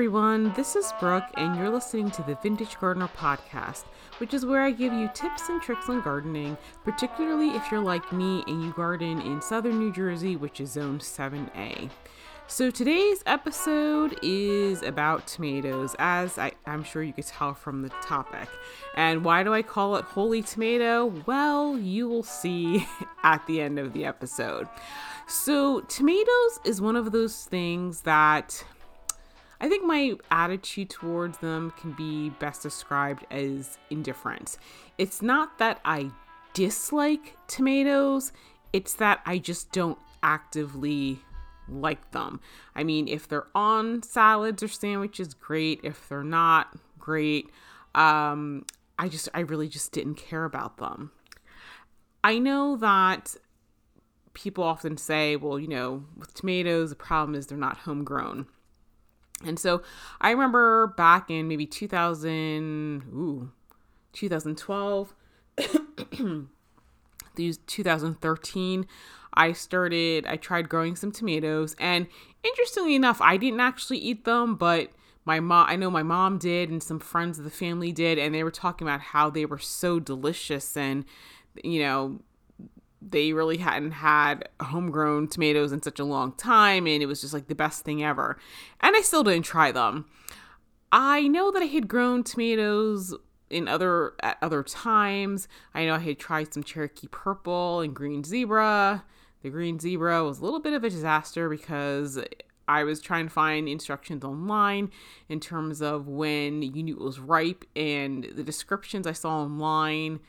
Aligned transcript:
everyone. 0.00 0.50
This 0.54 0.76
is 0.76 0.94
Brooke, 0.98 1.28
and 1.34 1.54
you're 1.54 1.68
listening 1.68 2.10
to 2.12 2.22
the 2.22 2.34
Vintage 2.36 2.80
Gardener 2.80 3.10
Podcast, 3.18 3.84
which 4.16 4.32
is 4.32 4.46
where 4.46 4.62
I 4.62 4.70
give 4.70 4.94
you 4.94 5.10
tips 5.12 5.50
and 5.50 5.60
tricks 5.60 5.90
on 5.90 6.00
gardening, 6.00 6.56
particularly 6.84 7.50
if 7.50 7.70
you're 7.70 7.82
like 7.82 8.10
me 8.10 8.42
and 8.46 8.64
you 8.64 8.72
garden 8.72 9.20
in 9.20 9.42
southern 9.42 9.78
New 9.78 9.92
Jersey, 9.92 10.36
which 10.36 10.58
is 10.58 10.72
Zone 10.72 11.00
7A. 11.00 11.90
So 12.46 12.70
today's 12.70 13.22
episode 13.26 14.18
is 14.22 14.80
about 14.80 15.26
tomatoes, 15.26 15.94
as 15.98 16.38
I, 16.38 16.52
am 16.66 16.82
sure 16.82 17.02
you 17.02 17.12
could 17.12 17.26
tell 17.26 17.52
from 17.52 17.82
the 17.82 17.90
topic. 18.00 18.48
And 18.94 19.22
why 19.22 19.42
do 19.42 19.52
I 19.52 19.60
call 19.60 19.96
it 19.96 20.06
Holy 20.06 20.40
Tomato? 20.40 21.12
Well, 21.26 21.76
you 21.76 22.08
will 22.08 22.22
see 22.22 22.86
at 23.22 23.46
the 23.46 23.60
end 23.60 23.78
of 23.78 23.92
the 23.92 24.06
episode. 24.06 24.66
So, 25.28 25.82
tomatoes 25.82 26.58
is 26.64 26.80
one 26.80 26.96
of 26.96 27.12
those 27.12 27.44
things 27.44 28.00
that 28.00 28.64
I 29.60 29.68
think 29.68 29.84
my 29.84 30.14
attitude 30.30 30.90
towards 30.90 31.38
them 31.38 31.72
can 31.78 31.92
be 31.92 32.30
best 32.30 32.62
described 32.62 33.26
as 33.30 33.78
indifference. 33.90 34.58
It's 34.96 35.20
not 35.20 35.58
that 35.58 35.80
I 35.84 36.10
dislike 36.54 37.36
tomatoes, 37.46 38.32
it's 38.72 38.94
that 38.94 39.20
I 39.26 39.38
just 39.38 39.72
don't 39.72 39.98
actively 40.22 41.18
like 41.68 42.10
them. 42.12 42.40
I 42.74 42.84
mean, 42.84 43.06
if 43.08 43.28
they're 43.28 43.46
on 43.54 44.02
salads 44.02 44.62
or 44.62 44.68
sandwiches, 44.68 45.34
great. 45.34 45.80
If 45.82 46.08
they're 46.08 46.24
not, 46.24 46.76
great. 46.98 47.50
Um, 47.94 48.64
I 48.98 49.08
just, 49.08 49.28
I 49.34 49.40
really 49.40 49.68
just 49.68 49.92
didn't 49.92 50.16
care 50.16 50.44
about 50.44 50.78
them. 50.78 51.12
I 52.22 52.38
know 52.38 52.76
that 52.76 53.36
people 54.34 54.64
often 54.64 54.96
say, 54.96 55.36
well, 55.36 55.58
you 55.58 55.68
know, 55.68 56.04
with 56.16 56.34
tomatoes, 56.34 56.90
the 56.90 56.96
problem 56.96 57.34
is 57.34 57.46
they're 57.46 57.58
not 57.58 57.78
homegrown. 57.78 58.46
And 59.44 59.58
so 59.58 59.82
I 60.20 60.30
remember 60.30 60.88
back 60.88 61.30
in 61.30 61.48
maybe 61.48 61.66
2000, 61.66 63.02
ooh, 63.12 63.50
2012, 64.12 65.14
these 67.36 67.58
2013, 67.58 68.86
I 69.32 69.52
started, 69.52 70.26
I 70.26 70.36
tried 70.36 70.68
growing 70.68 70.96
some 70.96 71.12
tomatoes. 71.12 71.74
And 71.78 72.06
interestingly 72.42 72.94
enough, 72.94 73.20
I 73.20 73.36
didn't 73.36 73.60
actually 73.60 73.98
eat 73.98 74.24
them, 74.24 74.56
but 74.56 74.90
my 75.24 75.40
mom, 75.40 75.66
I 75.68 75.76
know 75.76 75.90
my 75.90 76.02
mom 76.02 76.38
did, 76.38 76.70
and 76.70 76.82
some 76.82 76.98
friends 76.98 77.38
of 77.38 77.44
the 77.44 77.50
family 77.50 77.92
did. 77.92 78.18
And 78.18 78.34
they 78.34 78.44
were 78.44 78.50
talking 78.50 78.86
about 78.86 79.00
how 79.00 79.30
they 79.30 79.46
were 79.46 79.58
so 79.58 80.00
delicious 80.00 80.76
and, 80.76 81.04
you 81.62 81.80
know, 81.80 82.20
they 83.02 83.32
really 83.32 83.58
hadn't 83.58 83.92
had 83.92 84.48
homegrown 84.60 85.28
tomatoes 85.28 85.72
in 85.72 85.82
such 85.82 85.98
a 85.98 86.04
long 86.04 86.32
time 86.32 86.86
and 86.86 87.02
it 87.02 87.06
was 87.06 87.20
just 87.20 87.32
like 87.32 87.48
the 87.48 87.54
best 87.54 87.84
thing 87.84 88.02
ever. 88.02 88.38
And 88.80 88.94
I 88.96 89.00
still 89.00 89.24
didn't 89.24 89.44
try 89.44 89.72
them. 89.72 90.06
I 90.92 91.28
know 91.28 91.50
that 91.50 91.62
I 91.62 91.66
had 91.66 91.88
grown 91.88 92.24
tomatoes 92.24 93.14
in 93.48 93.68
other 93.68 94.14
at 94.22 94.38
other 94.42 94.62
times. 94.62 95.48
I 95.74 95.86
know 95.86 95.94
I 95.94 96.00
had 96.00 96.18
tried 96.18 96.52
some 96.52 96.62
Cherokee 96.62 97.08
purple 97.10 97.80
and 97.80 97.94
green 97.94 98.24
zebra. 98.24 99.04
The 99.42 99.50
green 99.50 99.78
zebra 99.78 100.24
was 100.24 100.40
a 100.40 100.44
little 100.44 100.60
bit 100.60 100.74
of 100.74 100.84
a 100.84 100.90
disaster 100.90 101.48
because 101.48 102.18
I 102.68 102.84
was 102.84 103.00
trying 103.00 103.26
to 103.26 103.32
find 103.32 103.68
instructions 103.68 104.24
online 104.24 104.90
in 105.28 105.40
terms 105.40 105.80
of 105.80 106.06
when 106.06 106.62
you 106.62 106.82
knew 106.82 106.94
it 106.94 107.02
was 107.02 107.18
ripe 107.18 107.64
and 107.74 108.24
the 108.34 108.44
descriptions 108.44 109.06
I 109.06 109.12
saw 109.12 109.42
online 109.42 110.20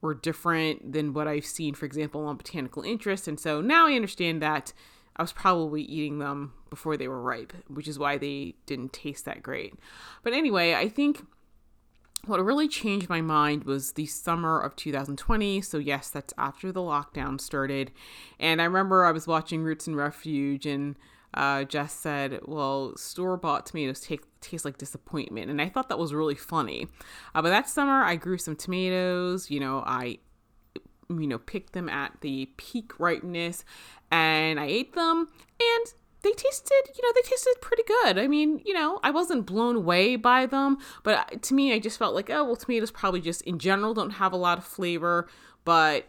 were 0.00 0.14
different 0.14 0.92
than 0.92 1.12
what 1.12 1.26
I've 1.26 1.46
seen, 1.46 1.74
for 1.74 1.86
example, 1.86 2.24
on 2.26 2.36
Botanical 2.36 2.82
Interest. 2.82 3.26
And 3.26 3.38
so 3.38 3.60
now 3.60 3.86
I 3.86 3.94
understand 3.94 4.40
that 4.42 4.72
I 5.16 5.22
was 5.22 5.32
probably 5.32 5.82
eating 5.82 6.18
them 6.18 6.52
before 6.70 6.96
they 6.96 7.08
were 7.08 7.20
ripe, 7.20 7.52
which 7.68 7.88
is 7.88 7.98
why 7.98 8.18
they 8.18 8.54
didn't 8.66 8.92
taste 8.92 9.24
that 9.24 9.42
great. 9.42 9.74
But 10.22 10.32
anyway, 10.32 10.74
I 10.74 10.88
think 10.88 11.26
what 12.26 12.44
really 12.44 12.68
changed 12.68 13.08
my 13.08 13.20
mind 13.20 13.64
was 13.64 13.92
the 13.92 14.06
summer 14.06 14.60
of 14.60 14.76
2020. 14.76 15.60
So, 15.62 15.78
yes, 15.78 16.10
that's 16.10 16.34
after 16.38 16.70
the 16.70 16.80
lockdown 16.80 17.40
started. 17.40 17.90
And 18.38 18.60
I 18.60 18.64
remember 18.64 19.04
I 19.04 19.12
was 19.12 19.26
watching 19.26 19.62
Roots 19.62 19.86
and 19.88 19.96
Refuge 19.96 20.66
and 20.66 20.96
uh, 21.38 21.64
Jess 21.64 21.92
said, 21.94 22.40
"Well, 22.46 22.96
store 22.96 23.36
bought 23.36 23.64
tomatoes 23.64 24.00
take, 24.00 24.22
taste 24.40 24.64
like 24.64 24.76
disappointment," 24.76 25.50
and 25.50 25.62
I 25.62 25.68
thought 25.68 25.88
that 25.88 25.98
was 25.98 26.12
really 26.12 26.34
funny. 26.34 26.88
Uh, 27.34 27.42
but 27.42 27.50
that 27.50 27.68
summer, 27.68 28.02
I 28.02 28.16
grew 28.16 28.38
some 28.38 28.56
tomatoes. 28.56 29.48
You 29.48 29.60
know, 29.60 29.84
I 29.86 30.18
you 31.08 31.26
know 31.28 31.38
picked 31.38 31.74
them 31.74 31.88
at 31.88 32.20
the 32.22 32.50
peak 32.56 32.98
ripeness, 32.98 33.64
and 34.10 34.58
I 34.58 34.66
ate 34.66 34.94
them, 34.94 35.28
and 35.60 35.94
they 36.22 36.32
tasted, 36.32 36.82
you 36.96 37.02
know, 37.04 37.12
they 37.14 37.28
tasted 37.28 37.54
pretty 37.60 37.84
good. 37.86 38.18
I 38.18 38.26
mean, 38.26 38.60
you 38.64 38.74
know, 38.74 38.98
I 39.04 39.12
wasn't 39.12 39.46
blown 39.46 39.76
away 39.76 40.16
by 40.16 40.46
them, 40.46 40.78
but 41.04 41.18
uh, 41.18 41.38
to 41.40 41.54
me, 41.54 41.72
I 41.72 41.78
just 41.78 41.96
felt 41.96 42.16
like, 42.16 42.28
oh, 42.28 42.42
well, 42.42 42.56
tomatoes 42.56 42.90
probably 42.90 43.20
just 43.20 43.42
in 43.42 43.60
general 43.60 43.94
don't 43.94 44.10
have 44.10 44.32
a 44.32 44.36
lot 44.36 44.58
of 44.58 44.64
flavor, 44.64 45.28
but 45.64 46.08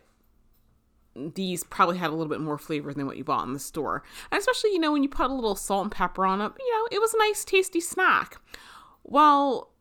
these 1.16 1.64
probably 1.66 1.98
had 1.98 2.10
a 2.10 2.16
little 2.16 2.30
bit 2.30 2.42
more 2.42 2.58
flavor 2.58 2.94
than 2.94 3.06
what 3.06 3.18
you 3.18 3.24
bought 3.24 3.46
in 3.46 3.54
the 3.54 3.60
store. 3.60 4.04
And 4.32 4.40
especially, 4.40 4.72
you 4.72 4.80
know, 4.80 4.92
when 4.92 5.04
you 5.04 5.10
put 5.10 5.30
a 5.30 5.34
little 5.34 5.56
salt 5.56 5.84
and 5.84 5.92
pepper 5.92 6.26
on 6.26 6.42
it, 6.42 6.52
you 6.60 6.74
know, 6.74 6.88
it 6.92 7.00
was 7.00 7.14
a 7.14 7.18
nice, 7.18 7.44
tasty 7.44 7.82
snack. 7.82 8.40
Well, 9.04 9.72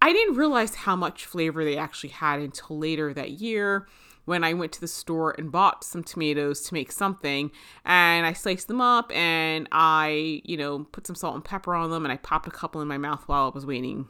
I 0.00 0.12
didn't 0.12 0.36
realize 0.36 0.74
how 0.74 0.96
much 0.96 1.26
flavor 1.26 1.64
they 1.64 1.76
actually 1.76 2.10
had 2.10 2.40
until 2.40 2.78
later 2.78 3.12
that 3.14 3.32
year 3.32 3.88
when 4.26 4.44
I 4.44 4.52
went 4.52 4.72
to 4.72 4.80
the 4.80 4.88
store 4.88 5.34
and 5.38 5.50
bought 5.50 5.82
some 5.82 6.04
tomatoes 6.04 6.60
to 6.62 6.74
make 6.74 6.92
something. 6.92 7.50
And 7.84 8.26
I 8.26 8.32
sliced 8.32 8.68
them 8.68 8.80
up 8.80 9.10
and 9.14 9.66
I, 9.72 10.42
you 10.44 10.56
know, 10.56 10.84
put 10.92 11.06
some 11.06 11.16
salt 11.16 11.34
and 11.34 11.44
pepper 11.44 11.74
on 11.74 11.90
them 11.90 12.04
and 12.04 12.12
I 12.12 12.18
popped 12.18 12.46
a 12.46 12.50
couple 12.50 12.80
in 12.80 12.88
my 12.88 12.98
mouth 12.98 13.24
while 13.26 13.46
I 13.46 13.54
was 13.54 13.66
waiting 13.66 14.06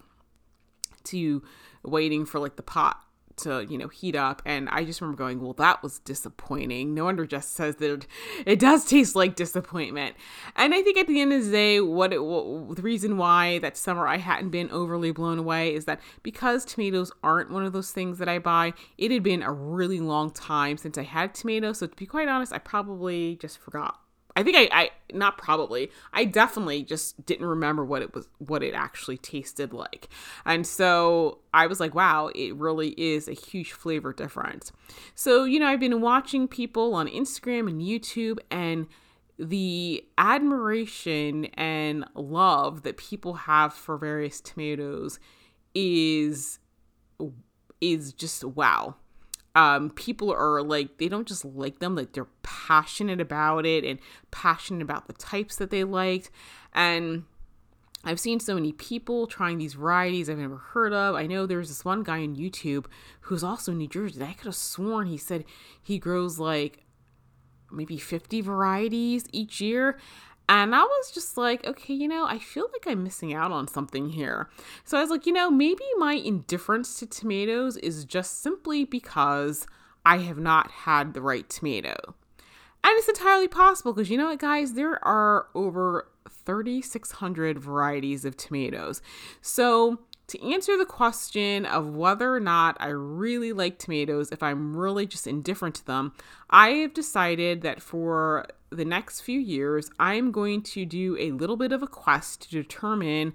to 1.05 1.43
waiting 1.85 2.27
for 2.27 2.39
like 2.39 2.57
the 2.57 2.63
pot 2.63 3.01
to 3.39 3.67
you 3.69 3.79
know 3.79 3.89
heat 3.89 4.17
up. 4.17 4.43
And 4.45 4.69
i 4.69 4.85
just 4.85 5.01
remember 5.01 5.19
going 5.19 5.41
well 5.41 5.55
that 5.55 5.83
was 5.83 5.99
disappointing. 6.01 6.95
No 6.95 7.05
wonder 7.05 7.27
jess 7.27 7.49
says 7.49 7.77
that 7.77 8.07
it 8.47 8.59
does 8.59 8.85
taste 8.85 9.15
like 9.17 9.37
disappointment. 9.37 10.17
And 10.57 10.75
i 10.75 10.83
think 10.83 10.99
at 10.99 11.07
the 11.07 11.21
end 11.21 11.33
of 11.33 11.45
the 11.45 11.51
day 11.51 11.81
what, 11.81 12.13
it, 12.13 12.23
what 12.23 12.77
the 12.77 12.83
reason 12.83 13.17
why 13.17 13.59
that 13.59 13.77
summer 13.77 14.07
i 14.07 14.17
hadn't 14.17 14.51
been 14.51 14.71
overly 14.71 15.13
blown 15.13 15.39
away 15.39 15.75
is 15.75 15.85
that 15.87 16.01
because 16.23 16.65
tomatoes 16.65 17.13
aren't 17.23 17.51
one 17.51 17.65
of 17.65 17.73
those 17.73 17.91
things 17.91 18.19
that 18.19 18.29
i 18.29 18.39
buy 18.39 18.73
it 18.97 19.11
had 19.11 19.23
been 19.23 19.43
a 19.43 19.53
really 19.53 20.01
long 20.01 20.31
time 20.31 20.77
since 20.77 20.99
i 20.99 21.03
had 21.03 21.35
tomatoes 21.35 21.79
so 21.79 21.87
to 21.87 21.97
be 21.97 22.07
quite 22.07 22.29
honest 22.29 22.53
i 22.53 22.59
probably 22.59 23.37
just 23.37 23.59
forgot 23.59 24.01
I 24.39 24.45
think 24.45 24.57
I, 24.57 24.69
I 24.83 24.91
not 25.13 25.37
probably 25.37 25.91
I 26.13 26.25
definitely 26.25 26.85
just 26.85 27.27
didn't 27.27 27.47
remember 27.47 27.85
what 27.85 28.03
it 28.03 28.15
was 28.15 28.29
what 28.39 28.63
it 28.63 28.73
actually 28.73 29.19
tasted 29.19 29.73
like. 29.73 30.09
And 30.47 30.65
so 30.65 31.39
I 31.53 31.67
was 31.67 31.81
like, 31.81 31.93
wow, 31.93 32.31
it 32.37 32.55
really 32.55 32.91
is 32.91 33.27
a 33.27 33.33
huge 33.33 33.73
flavor 33.73 34.13
difference. 34.13 34.71
So, 35.17 35.43
you 35.43 35.59
know, 35.59 35.67
I've 35.67 35.81
been 35.81 36.01
watching 36.01 36.47
people 36.47 36.95
on 36.95 37.09
Instagram 37.09 37.69
and 37.69 37.83
YouTube 37.83 38.39
and 38.49 38.87
the 39.41 40.07
admiration 40.19 41.47
and 41.55 42.05
love 42.15 42.85
that 42.85 42.97
people 42.97 43.35
have 43.35 43.75
for 43.75 43.99
various 43.99 44.41
tomatoes 44.41 45.19
is 45.75 46.61
is 47.81 48.13
just 48.13 48.45
wow 48.45 48.95
um, 49.59 49.91
people 49.91 50.33
are 50.33 50.63
like 50.63 50.99
they 50.99 51.09
don't 51.09 51.27
just 51.27 51.45
like 51.45 51.81
them 51.81 51.97
like 51.97 52.13
they're 52.13 52.29
passionate 52.45 53.21
about 53.21 53.67
it 53.67 53.85
and 53.85 53.99
passionate 54.31 54.83
about 54.83 55.09
the 55.09 55.13
types 55.15 55.57
that 55.57 55.71
they 55.71 55.83
liked 55.83 56.31
and 56.73 57.25
I've 58.05 58.21
seen 58.21 58.39
so 58.39 58.55
many 58.55 58.71
people 58.71 59.27
trying 59.27 59.59
these 59.59 59.75
varieties 59.75 60.31
I've 60.31 60.39
never 60.39 60.57
heard 60.57 60.93
of. 60.93 61.17
I 61.17 61.27
know 61.27 61.47
there's 61.47 61.69
this 61.69 61.85
one 61.85 62.05
guy 62.05 62.23
on 62.23 62.37
YouTube 62.37 62.87
who's 63.23 63.43
also 63.43 63.73
in 63.73 63.79
New 63.79 63.89
Jersey. 63.89 64.23
I 64.23 64.35
could 64.35 64.47
have 64.47 64.55
sworn 64.55 65.09
he 65.09 65.19
said 65.19 65.45
he 65.83 65.99
grows 65.99 66.39
like 66.39 66.85
maybe 67.73 67.99
50 67.99 68.41
varieties 68.41 69.25
each 69.33 69.61
year. 69.61 69.99
And 70.49 70.75
I 70.75 70.83
was 70.83 71.11
just 71.11 71.37
like, 71.37 71.67
okay, 71.67 71.93
you 71.93 72.09
know, 72.09 72.25
I 72.25 72.39
feel 72.39 72.69
like 72.73 72.91
I'm 72.91 73.05
missing 73.05 73.35
out 73.35 73.53
on 73.53 73.69
something 73.69 74.09
here. 74.09 74.49
So 74.85 74.97
I 74.97 75.03
was 75.03 75.11
like, 75.11 75.27
you 75.27 75.33
know, 75.33 75.51
maybe 75.51 75.85
my 75.99 76.15
indifference 76.15 76.99
to 77.01 77.07
tomatoes 77.07 77.77
is 77.77 78.07
just 78.07 78.41
simply 78.43 78.85
because 78.85 79.67
I 80.07 80.19
have 80.19 80.39
not 80.39 80.71
had 80.71 81.13
the 81.13 81.21
right 81.21 81.49
tomato. 81.51 82.15
And 82.83 82.97
it's 82.97 83.09
entirely 83.09 83.49
possible 83.49 83.93
because 83.93 84.09
you 84.09 84.17
know 84.17 84.27
what, 84.27 84.39
guys, 84.39 84.73
there 84.73 85.05
are 85.07 85.49
over 85.55 86.09
3,600 86.31 87.59
varieties 87.59 88.25
of 88.25 88.37
tomatoes. 88.37 89.03
So 89.43 89.99
to 90.29 90.53
answer 90.53 90.77
the 90.77 90.85
question 90.85 91.67
of 91.67 91.95
whether 91.95 92.35
or 92.35 92.41
not 92.41 92.77
I 92.81 92.89
really 92.89 93.53
like 93.53 93.79
tomatoes, 93.79 94.31
if 94.31 94.43
I'm 94.43 94.77
really 94.77 95.07
just 95.07 95.27
indifferent 95.27 95.75
to 95.77 95.87
them, 95.87 96.13
I 96.51 96.71
have 96.71 96.95
decided 96.95 97.63
that 97.63 97.83
for 97.83 98.47
the 98.71 98.85
next 98.85 99.23
few 99.23 99.41
years, 99.41 99.91
I'm 99.99 100.31
going 100.31 100.63
to 100.63 100.85
do 100.85 101.17
a 101.19 101.33
little 101.33 101.57
bit 101.57 101.73
of 101.73 101.83
a 101.83 101.87
quest 101.87 102.43
to 102.43 102.51
determine 102.51 103.33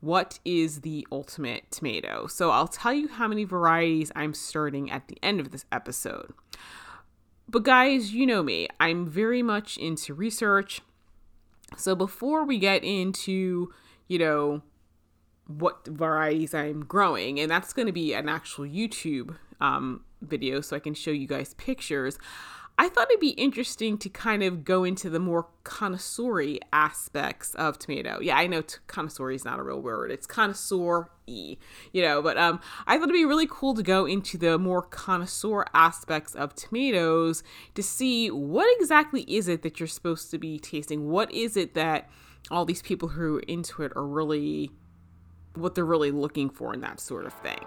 what 0.00 0.38
is 0.44 0.82
the 0.82 1.06
ultimate 1.10 1.70
tomato. 1.70 2.26
So 2.26 2.50
I'll 2.50 2.68
tell 2.68 2.92
you 2.92 3.08
how 3.08 3.26
many 3.26 3.44
varieties 3.44 4.12
I'm 4.14 4.34
starting 4.34 4.90
at 4.90 5.08
the 5.08 5.18
end 5.22 5.40
of 5.40 5.50
this 5.50 5.64
episode. 5.72 6.32
But 7.48 7.62
guys, 7.62 8.12
you 8.12 8.26
know 8.26 8.42
me, 8.42 8.68
I'm 8.78 9.06
very 9.06 9.42
much 9.42 9.78
into 9.78 10.14
research. 10.14 10.82
So 11.76 11.96
before 11.96 12.44
we 12.44 12.58
get 12.58 12.84
into 12.84 13.72
you 14.08 14.18
know, 14.18 14.62
what 15.48 15.84
varieties 15.86 16.54
I'm 16.54 16.84
growing. 16.84 17.40
And 17.40 17.50
that's 17.50 17.72
going 17.72 17.86
to 17.86 17.92
be 17.92 18.14
an 18.14 18.28
actual 18.28 18.64
YouTube 18.64 19.36
um, 19.60 20.04
video 20.22 20.60
so 20.60 20.76
I 20.76 20.78
can 20.78 20.94
show 20.94 21.10
you 21.10 21.26
guys 21.26 21.54
pictures. 21.54 22.18
I 22.80 22.88
thought 22.88 23.08
it'd 23.10 23.20
be 23.20 23.30
interesting 23.30 23.98
to 23.98 24.08
kind 24.08 24.44
of 24.44 24.62
go 24.62 24.84
into 24.84 25.10
the 25.10 25.18
more 25.18 25.48
connoisseur 25.64 26.58
aspects 26.72 27.52
of 27.56 27.76
tomato. 27.76 28.20
Yeah, 28.20 28.36
I 28.36 28.46
know 28.46 28.60
t- 28.60 28.76
connoisseur 28.86 29.32
is 29.32 29.44
not 29.44 29.58
a 29.58 29.64
real 29.64 29.80
word. 29.82 30.12
It's 30.12 30.28
connoisseur 30.28 31.10
y, 31.26 31.56
you 31.92 32.02
know, 32.02 32.22
but 32.22 32.38
um, 32.38 32.60
I 32.86 32.94
thought 32.94 33.08
it'd 33.08 33.14
be 33.14 33.24
really 33.24 33.48
cool 33.50 33.74
to 33.74 33.82
go 33.82 34.06
into 34.06 34.38
the 34.38 34.58
more 34.58 34.82
connoisseur 34.82 35.66
aspects 35.74 36.36
of 36.36 36.54
tomatoes 36.54 37.42
to 37.74 37.82
see 37.82 38.30
what 38.30 38.68
exactly 38.78 39.22
is 39.22 39.48
it 39.48 39.62
that 39.62 39.80
you're 39.80 39.88
supposed 39.88 40.30
to 40.30 40.38
be 40.38 40.60
tasting. 40.60 41.08
What 41.08 41.32
is 41.32 41.56
it 41.56 41.74
that 41.74 42.08
all 42.48 42.64
these 42.64 42.82
people 42.82 43.08
who 43.08 43.38
are 43.38 43.40
into 43.40 43.82
it 43.82 43.90
are 43.96 44.06
really, 44.06 44.70
what 45.58 45.74
they're 45.74 45.84
really 45.84 46.10
looking 46.10 46.50
for 46.50 46.74
in 46.74 46.80
that 46.80 47.00
sort 47.00 47.26
of 47.26 47.32
thing. 47.34 47.58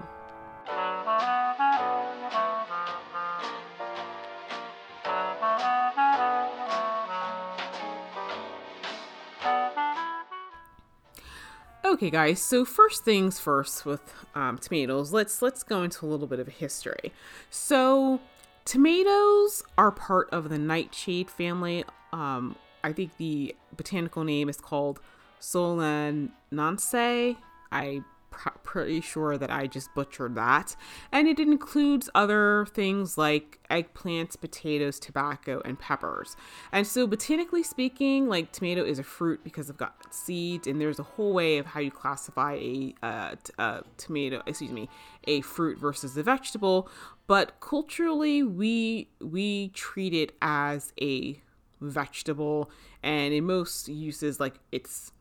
Okay, 11.83 12.09
guys. 12.09 12.41
So 12.41 12.63
first 12.65 13.03
things 13.03 13.39
first 13.39 13.85
with 13.85 14.13
um, 14.33 14.57
tomatoes. 14.57 15.11
Let's 15.11 15.41
let's 15.41 15.61
go 15.61 15.83
into 15.83 16.05
a 16.05 16.07
little 16.07 16.25
bit 16.25 16.39
of 16.39 16.47
history. 16.47 17.11
So 17.49 18.21
tomatoes 18.65 19.61
are 19.77 19.91
part 19.91 20.29
of 20.31 20.49
the 20.49 20.57
nightshade 20.57 21.29
family. 21.29 21.83
Um, 22.13 22.55
I 22.83 22.93
think 22.93 23.17
the 23.17 23.55
botanical 23.75 24.23
name 24.23 24.49
is 24.49 24.57
called 24.57 24.99
Solananaceae. 25.39 27.37
I 27.71 28.01
pr- 28.31 28.49
pretty 28.63 29.01
sure 29.01 29.37
that 29.37 29.51
I 29.51 29.67
just 29.67 29.93
butchered 29.93 30.33
that. 30.35 30.75
And 31.11 31.27
it 31.27 31.39
includes 31.39 32.09
other 32.15 32.65
things 32.73 33.17
like 33.17 33.59
eggplants, 33.69 34.39
potatoes, 34.39 34.99
tobacco, 34.99 35.61
and 35.63 35.77
peppers. 35.77 36.35
And 36.71 36.87
so, 36.87 37.05
botanically 37.05 37.61
speaking, 37.61 38.27
like 38.27 38.51
tomato 38.51 38.83
is 38.83 38.97
a 38.97 39.03
fruit 39.03 39.43
because 39.43 39.69
it's 39.69 39.77
got 39.77 40.13
seeds, 40.13 40.65
and 40.65 40.81
there's 40.81 40.99
a 40.99 41.03
whole 41.03 41.33
way 41.33 41.57
of 41.59 41.67
how 41.67 41.79
you 41.79 41.91
classify 41.91 42.53
a, 42.53 42.95
uh, 43.03 43.35
t- 43.43 43.53
a 43.59 43.83
tomato, 43.97 44.41
excuse 44.47 44.71
me, 44.71 44.89
a 45.25 45.41
fruit 45.41 45.77
versus 45.77 46.17
a 46.17 46.23
vegetable. 46.23 46.89
But 47.27 47.59
culturally, 47.59 48.41
we 48.43 49.09
we 49.19 49.69
treat 49.69 50.13
it 50.13 50.33
as 50.41 50.93
a 50.99 51.41
vegetable, 51.79 52.69
and 53.03 53.33
in 53.33 53.45
most 53.45 53.87
uses, 53.87 54.39
like 54.39 54.55
it's 54.71 55.11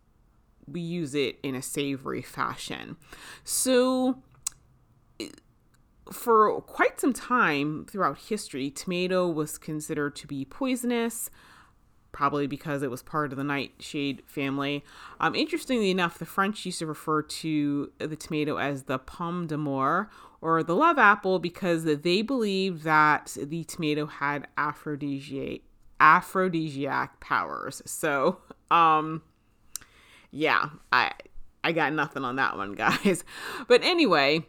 we 0.72 0.80
use 0.80 1.14
it 1.14 1.38
in 1.42 1.54
a 1.54 1.62
savory 1.62 2.22
fashion. 2.22 2.96
So, 3.44 4.22
for 6.12 6.60
quite 6.62 7.00
some 7.00 7.12
time 7.12 7.86
throughout 7.90 8.18
history, 8.18 8.70
tomato 8.70 9.28
was 9.28 9.58
considered 9.58 10.16
to 10.16 10.26
be 10.26 10.44
poisonous, 10.44 11.30
probably 12.12 12.46
because 12.46 12.82
it 12.82 12.90
was 12.90 13.02
part 13.02 13.32
of 13.32 13.38
the 13.38 13.44
nightshade 13.44 14.22
family. 14.26 14.84
Um, 15.20 15.34
interestingly 15.34 15.90
enough, 15.90 16.18
the 16.18 16.26
French 16.26 16.66
used 16.66 16.80
to 16.80 16.86
refer 16.86 17.22
to 17.22 17.92
the 17.98 18.16
tomato 18.16 18.56
as 18.56 18.84
the 18.84 18.98
pomme 18.98 19.46
d'amour 19.46 20.10
or 20.40 20.62
the 20.62 20.74
love 20.74 20.98
apple 20.98 21.38
because 21.38 21.84
they 21.84 22.22
believed 22.22 22.82
that 22.82 23.36
the 23.40 23.64
tomato 23.64 24.06
had 24.06 24.48
aphrodisiac 24.56 25.60
aphrodisiac 26.00 27.20
powers. 27.20 27.82
So, 27.84 28.38
um, 28.70 29.22
yeah, 30.30 30.70
I 30.92 31.12
I 31.62 31.72
got 31.72 31.92
nothing 31.92 32.24
on 32.24 32.36
that 32.36 32.56
one, 32.56 32.72
guys. 32.74 33.24
But 33.68 33.82
anyway, 33.82 34.46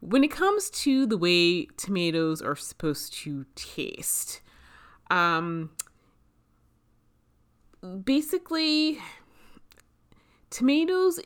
when 0.00 0.24
it 0.24 0.30
comes 0.30 0.70
to 0.70 1.06
the 1.06 1.16
way 1.16 1.66
tomatoes 1.76 2.42
are 2.42 2.56
supposed 2.56 3.14
to 3.14 3.46
taste, 3.54 4.40
um, 5.10 5.70
basically, 8.04 8.98
tomatoes, 10.50 11.20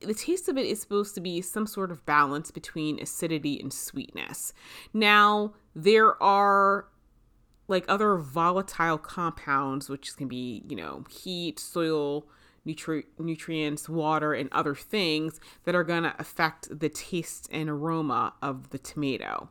the 0.00 0.14
taste 0.14 0.48
of 0.48 0.56
it 0.56 0.66
is 0.66 0.80
supposed 0.80 1.14
to 1.14 1.20
be 1.20 1.40
some 1.40 1.66
sort 1.66 1.90
of 1.90 2.04
balance 2.06 2.50
between 2.50 3.00
acidity 3.00 3.60
and 3.60 3.72
sweetness. 3.72 4.52
Now, 4.92 5.54
there 5.74 6.20
are 6.22 6.88
like 7.68 7.84
other 7.88 8.16
volatile 8.16 8.98
compounds, 8.98 9.88
which 9.88 10.16
can 10.16 10.28
be, 10.28 10.62
you 10.68 10.76
know, 10.76 11.04
heat, 11.10 11.58
soil, 11.58 12.26
nutri- 12.66 13.04
nutrients, 13.18 13.88
water, 13.88 14.32
and 14.32 14.48
other 14.52 14.74
things 14.74 15.40
that 15.64 15.74
are 15.74 15.84
going 15.84 16.02
to 16.02 16.14
affect 16.18 16.78
the 16.78 16.88
taste 16.88 17.48
and 17.52 17.70
aroma 17.70 18.34
of 18.42 18.70
the 18.70 18.78
tomato. 18.78 19.48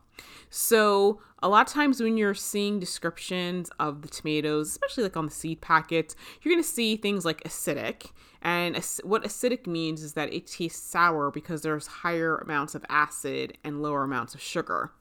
So, 0.50 1.20
a 1.42 1.48
lot 1.48 1.66
of 1.66 1.72
times 1.72 2.00
when 2.00 2.16
you're 2.16 2.34
seeing 2.34 2.80
descriptions 2.80 3.70
of 3.78 4.02
the 4.02 4.08
tomatoes, 4.08 4.70
especially 4.70 5.04
like 5.04 5.16
on 5.16 5.26
the 5.26 5.32
seed 5.32 5.60
packets, 5.60 6.16
you're 6.40 6.52
going 6.52 6.62
to 6.62 6.68
see 6.68 6.96
things 6.96 7.24
like 7.24 7.42
acidic. 7.44 8.10
And 8.40 8.76
what 9.02 9.24
acidic 9.24 9.66
means 9.66 10.02
is 10.02 10.14
that 10.14 10.32
it 10.32 10.46
tastes 10.46 10.88
sour 10.88 11.30
because 11.30 11.62
there's 11.62 11.86
higher 11.86 12.36
amounts 12.36 12.74
of 12.74 12.84
acid 12.88 13.58
and 13.64 13.82
lower 13.82 14.04
amounts 14.04 14.34
of 14.34 14.40
sugar. 14.40 14.92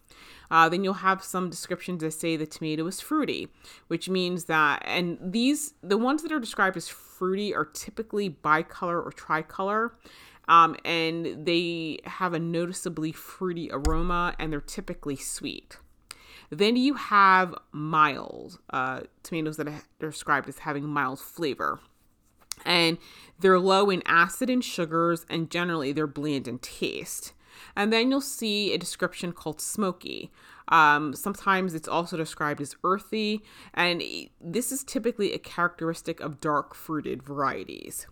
Uh, 0.52 0.70
then 0.70 0.84
you'll 0.84 0.94
have 0.94 1.24
some 1.24 1.50
descriptions 1.50 2.02
that 2.02 2.12
say 2.12 2.36
the 2.36 2.46
tomato 2.46 2.86
is 2.88 3.02
fruity, 3.02 3.48
which 3.88 4.10
means 4.10 4.46
that, 4.46 4.82
and 4.86 5.18
these, 5.22 5.74
the 5.82 5.98
ones 5.98 6.22
that 6.24 6.32
are 6.32 6.40
described 6.40 6.78
as 6.78 6.88
fruity 6.88 7.54
are 7.54 7.66
typically 7.66 8.30
bicolor 8.30 9.04
or 9.04 9.12
tricolor. 9.12 9.94
Um, 10.48 10.76
and 10.86 11.46
they 11.46 12.00
have 12.04 12.34
a 12.34 12.40
noticeably 12.40 13.12
fruity 13.12 13.70
aroma 13.72 14.36
and 14.38 14.54
they're 14.54 14.62
typically 14.62 15.16
sweet. 15.16 15.78
Then 16.52 16.76
you 16.76 16.94
have 16.94 17.56
mild 17.72 18.60
uh, 18.70 19.02
tomatoes 19.24 19.58
that 19.58 19.68
are 19.68 19.82
described 20.00 20.48
as 20.48 20.60
having 20.60 20.86
mild 20.86 21.20
flavor. 21.20 21.80
And 22.64 22.98
they're 23.40 23.60
low 23.60 23.90
in 23.90 24.02
acid 24.06 24.50
and 24.50 24.64
sugars, 24.64 25.26
and 25.30 25.52
generally 25.52 25.92
they're 25.92 26.08
bland 26.08 26.48
in 26.48 26.60
taste. 26.60 27.34
And 27.76 27.92
then 27.92 28.10
you'll 28.10 28.22
see 28.22 28.74
a 28.74 28.78
description 28.78 29.32
called 29.32 29.62
smoky. 29.62 30.32
Um, 30.68 31.14
sometimes 31.14 31.74
it's 31.74 31.88
also 31.88 32.18
described 32.18 32.60
as 32.60 32.76
earthy, 32.84 33.44
and 33.74 34.02
this 34.42 34.72
is 34.72 34.84
typically 34.84 35.32
a 35.34 35.38
characteristic 35.38 36.20
of 36.20 36.42
dark 36.42 36.74
fruited 36.74 37.22
varieties. 37.22 38.08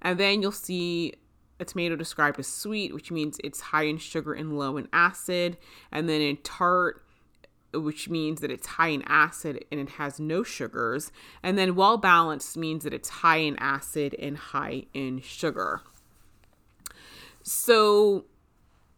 And 0.00 0.18
then 0.18 0.40
you'll 0.40 0.52
see 0.52 1.14
a 1.60 1.64
tomato 1.64 1.94
described 1.94 2.38
as 2.40 2.46
sweet, 2.46 2.94
which 2.94 3.10
means 3.10 3.38
it's 3.44 3.60
high 3.60 3.82
in 3.84 3.98
sugar 3.98 4.32
and 4.32 4.58
low 4.58 4.76
in 4.76 4.88
acid. 4.92 5.58
And 5.92 6.08
then 6.08 6.20
in 6.20 6.38
tart, 6.38 7.04
which 7.72 8.08
means 8.08 8.40
that 8.40 8.50
it's 8.50 8.66
high 8.66 8.88
in 8.88 9.02
acid 9.06 9.64
and 9.70 9.80
it 9.80 9.90
has 9.90 10.18
no 10.18 10.42
sugars. 10.42 11.12
And 11.42 11.56
then 11.56 11.76
well 11.76 11.98
balanced 11.98 12.56
means 12.56 12.84
that 12.84 12.94
it's 12.94 13.08
high 13.08 13.38
in 13.38 13.56
acid 13.58 14.16
and 14.18 14.36
high 14.36 14.84
in 14.94 15.20
sugar. 15.20 15.82
So 17.42 18.24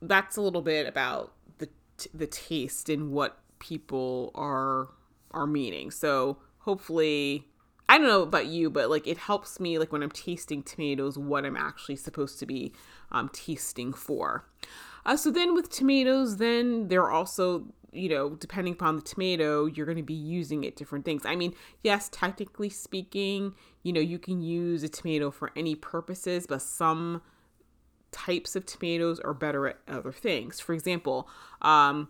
that's 0.02 0.36
a 0.36 0.42
little 0.42 0.62
bit 0.62 0.86
about 0.86 1.32
the 1.58 1.68
the 2.12 2.26
taste 2.26 2.88
and 2.88 3.12
what 3.12 3.38
people 3.58 4.32
are 4.34 4.88
are 5.30 5.46
meaning. 5.46 5.90
So 5.90 6.38
hopefully 6.58 7.46
I 7.88 7.98
don't 7.98 8.06
know 8.06 8.22
about 8.22 8.46
you, 8.46 8.68
but 8.68 8.90
like 8.90 9.06
it 9.06 9.16
helps 9.16 9.60
me 9.60 9.78
like 9.78 9.92
when 9.92 10.02
I'm 10.02 10.10
tasting 10.10 10.62
tomatoes 10.62 11.16
what 11.16 11.46
I'm 11.46 11.56
actually 11.56 11.96
supposed 11.96 12.38
to 12.40 12.46
be 12.46 12.72
um, 13.10 13.30
tasting 13.32 13.92
for. 13.92 14.46
Uh, 15.04 15.16
so 15.16 15.30
then 15.30 15.54
with 15.54 15.70
tomatoes, 15.70 16.36
then 16.36 16.88
they're 16.88 17.10
also 17.10 17.66
you 17.92 18.08
know 18.08 18.30
depending 18.30 18.72
upon 18.72 18.96
the 18.96 19.02
tomato, 19.02 19.66
you're 19.66 19.86
going 19.86 19.96
to 19.98 20.02
be 20.02 20.14
using 20.14 20.64
it 20.64 20.74
different 20.74 21.04
things. 21.04 21.24
I 21.24 21.36
mean, 21.36 21.54
yes, 21.82 22.08
technically 22.10 22.70
speaking, 22.70 23.54
you 23.84 23.92
know 23.92 24.00
you 24.00 24.18
can 24.18 24.42
use 24.42 24.82
a 24.82 24.88
tomato 24.88 25.30
for 25.30 25.52
any 25.54 25.76
purposes, 25.76 26.46
but 26.48 26.62
some 26.62 27.22
types 28.12 28.54
of 28.54 28.66
tomatoes 28.66 29.18
are 29.20 29.34
better 29.34 29.66
at 29.66 29.78
other 29.88 30.12
things. 30.12 30.60
For 30.60 30.72
example, 30.72 31.28
um, 31.60 32.08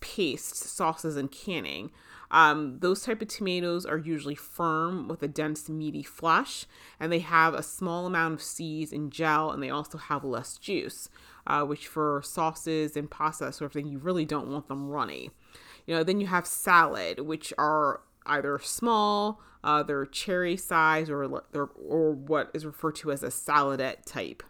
pastes, 0.00 0.70
sauces, 0.70 1.16
and 1.16 1.30
canning. 1.30 1.90
Um, 2.30 2.78
those 2.80 3.02
type 3.02 3.22
of 3.22 3.28
tomatoes 3.28 3.86
are 3.86 3.98
usually 3.98 4.34
firm 4.34 5.08
with 5.08 5.22
a 5.22 5.28
dense 5.28 5.68
meaty 5.68 6.02
flesh, 6.02 6.66
and 6.98 7.12
they 7.12 7.20
have 7.20 7.54
a 7.54 7.62
small 7.62 8.06
amount 8.06 8.34
of 8.34 8.42
seeds 8.42 8.92
and 8.92 9.12
gel, 9.12 9.50
and 9.50 9.62
they 9.62 9.70
also 9.70 9.98
have 9.98 10.24
less 10.24 10.58
juice. 10.58 11.08
Uh, 11.46 11.62
which 11.64 11.86
for 11.86 12.20
sauces 12.24 12.96
and 12.96 13.08
pasta 13.08 13.52
sort 13.52 13.68
of 13.68 13.72
thing, 13.72 13.86
you 13.86 13.98
really 13.98 14.24
don't 14.24 14.48
want 14.48 14.66
them 14.66 14.88
runny. 14.88 15.30
You 15.86 15.94
know, 15.94 16.02
then 16.02 16.20
you 16.20 16.26
have 16.26 16.44
salad, 16.44 17.20
which 17.20 17.52
are 17.56 18.00
either 18.26 18.58
small, 18.58 19.40
uh, 19.62 19.84
they're 19.84 20.06
cherry 20.06 20.56
size, 20.56 21.08
or 21.08 21.22
or 21.24 22.12
what 22.12 22.50
is 22.52 22.66
referred 22.66 22.96
to 22.96 23.12
as 23.12 23.22
a 23.22 23.28
saladette 23.28 24.04
type. 24.04 24.42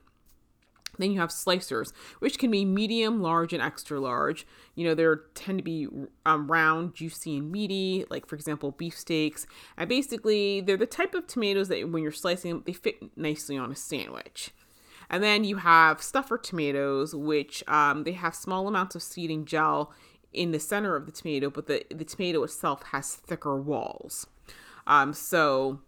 Then 0.98 1.12
you 1.12 1.20
have 1.20 1.30
slicers, 1.30 1.92
which 2.18 2.38
can 2.38 2.50
be 2.50 2.64
medium, 2.64 3.20
large, 3.22 3.52
and 3.52 3.62
extra 3.62 4.00
large. 4.00 4.46
You 4.74 4.86
know, 4.86 4.94
they 4.94 5.06
tend 5.34 5.58
to 5.58 5.64
be 5.64 5.88
um, 6.24 6.50
round, 6.50 6.94
juicy, 6.94 7.38
and 7.38 7.50
meaty, 7.50 8.04
like, 8.10 8.26
for 8.26 8.34
example, 8.34 8.72
beefsteaks. 8.72 9.46
And 9.76 9.88
basically, 9.88 10.60
they're 10.60 10.76
the 10.76 10.86
type 10.86 11.14
of 11.14 11.26
tomatoes 11.26 11.68
that 11.68 11.90
when 11.90 12.02
you're 12.02 12.12
slicing 12.12 12.50
them, 12.50 12.62
they 12.66 12.72
fit 12.72 13.16
nicely 13.16 13.56
on 13.56 13.70
a 13.70 13.76
sandwich. 13.76 14.52
And 15.08 15.22
then 15.22 15.44
you 15.44 15.56
have 15.56 16.02
stuffer 16.02 16.38
tomatoes, 16.38 17.14
which 17.14 17.62
um, 17.68 18.04
they 18.04 18.12
have 18.12 18.34
small 18.34 18.66
amounts 18.66 18.94
of 18.96 19.02
seeding 19.02 19.44
gel 19.44 19.92
in 20.32 20.50
the 20.50 20.60
center 20.60 20.96
of 20.96 21.06
the 21.06 21.12
tomato, 21.12 21.48
but 21.48 21.66
the, 21.66 21.84
the 21.94 22.04
tomato 22.04 22.42
itself 22.42 22.82
has 22.92 23.14
thicker 23.14 23.56
walls. 23.56 24.26
Um, 24.86 25.12
so 25.14 25.80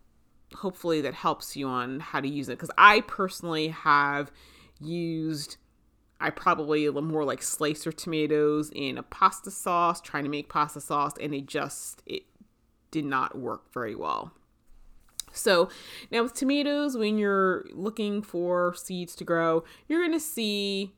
hopefully 0.55 1.01
that 1.03 1.15
helps 1.15 1.57
you 1.57 1.67
on 1.67 2.01
how 2.01 2.21
to 2.21 2.29
use 2.29 2.49
it. 2.49 2.53
Because 2.53 2.71
I 2.79 3.01
personally 3.03 3.69
have 3.69 4.31
used 4.81 5.57
I 6.21 6.31
probably 6.31 6.91
more 6.91 7.25
like 7.25 7.43
slicer 7.43 7.93
tomatoes 7.93 8.71
in 8.75 8.99
a 8.99 9.03
pasta 9.03 9.51
sauce, 9.51 10.01
trying 10.01 10.25
to 10.25 10.31
make 10.31 10.49
pasta 10.49 10.81
sauce, 10.81 11.13
and 11.21 11.33
it 11.35 11.47
just 11.47 12.03
it 12.07 12.23
did 12.91 13.05
not 13.05 13.39
work 13.39 13.73
very 13.73 13.95
well. 13.95 14.33
So 15.33 15.69
now 16.11 16.23
with 16.23 16.35
tomatoes, 16.35 16.97
when 16.97 17.19
you're 17.19 17.67
looking 17.73 18.23
for 18.23 18.75
seeds 18.75 19.15
to 19.17 19.25
grow, 19.25 19.63
you're 19.87 20.03
gonna 20.03 20.19
see 20.19 20.95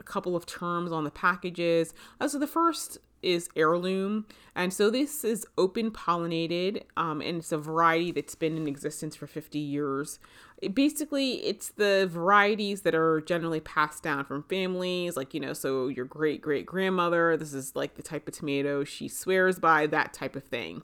a 0.00 0.02
couple 0.02 0.34
of 0.34 0.46
terms 0.46 0.90
on 0.90 1.04
the 1.04 1.10
packages. 1.10 1.94
Uh, 2.20 2.26
so 2.26 2.38
the 2.38 2.46
first 2.46 2.98
is 3.22 3.48
heirloom. 3.56 4.26
And 4.54 4.72
so 4.72 4.90
this 4.90 5.24
is 5.24 5.46
open 5.58 5.90
pollinated, 5.90 6.82
um, 6.96 7.20
and 7.20 7.38
it's 7.38 7.52
a 7.52 7.58
variety 7.58 8.12
that's 8.12 8.34
been 8.34 8.56
in 8.56 8.66
existence 8.66 9.16
for 9.16 9.26
50 9.26 9.58
years. 9.58 10.18
It 10.62 10.74
basically, 10.74 11.44
it's 11.46 11.70
the 11.70 12.08
varieties 12.10 12.82
that 12.82 12.94
are 12.94 13.20
generally 13.20 13.60
passed 13.60 14.02
down 14.02 14.24
from 14.24 14.42
families, 14.44 15.16
like, 15.16 15.34
you 15.34 15.40
know, 15.40 15.52
so 15.52 15.88
your 15.88 16.06
great 16.06 16.40
great 16.40 16.64
grandmother, 16.64 17.36
this 17.36 17.52
is 17.52 17.76
like 17.76 17.96
the 17.96 18.02
type 18.02 18.26
of 18.26 18.34
tomato 18.34 18.84
she 18.84 19.08
swears 19.08 19.58
by, 19.58 19.86
that 19.86 20.14
type 20.14 20.34
of 20.36 20.44
thing. 20.44 20.82